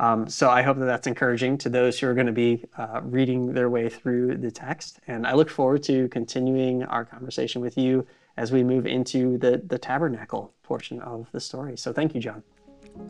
Um, 0.00 0.28
so 0.28 0.50
I 0.50 0.62
hope 0.62 0.78
that 0.78 0.86
that's 0.86 1.06
encouraging 1.06 1.58
to 1.58 1.68
those 1.68 1.98
who 1.98 2.08
are 2.08 2.14
going 2.14 2.26
to 2.26 2.32
be 2.32 2.64
uh, 2.76 3.00
reading 3.04 3.54
their 3.54 3.70
way 3.70 3.88
through 3.88 4.36
the 4.38 4.50
text. 4.50 4.98
And 5.06 5.26
I 5.26 5.34
look 5.34 5.48
forward 5.48 5.84
to 5.84 6.08
continuing 6.08 6.82
our 6.84 7.04
conversation 7.04 7.62
with 7.62 7.78
you 7.78 8.04
as 8.36 8.50
we 8.50 8.64
move 8.64 8.86
into 8.86 9.38
the, 9.38 9.62
the 9.64 9.78
tabernacle 9.78 10.52
portion 10.64 11.00
of 11.00 11.30
the 11.30 11.40
story. 11.40 11.76
So 11.76 11.92
thank 11.92 12.14
you, 12.14 12.20
John. 12.20 12.42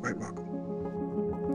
Quite 0.01 0.19
welcome. 0.19 0.72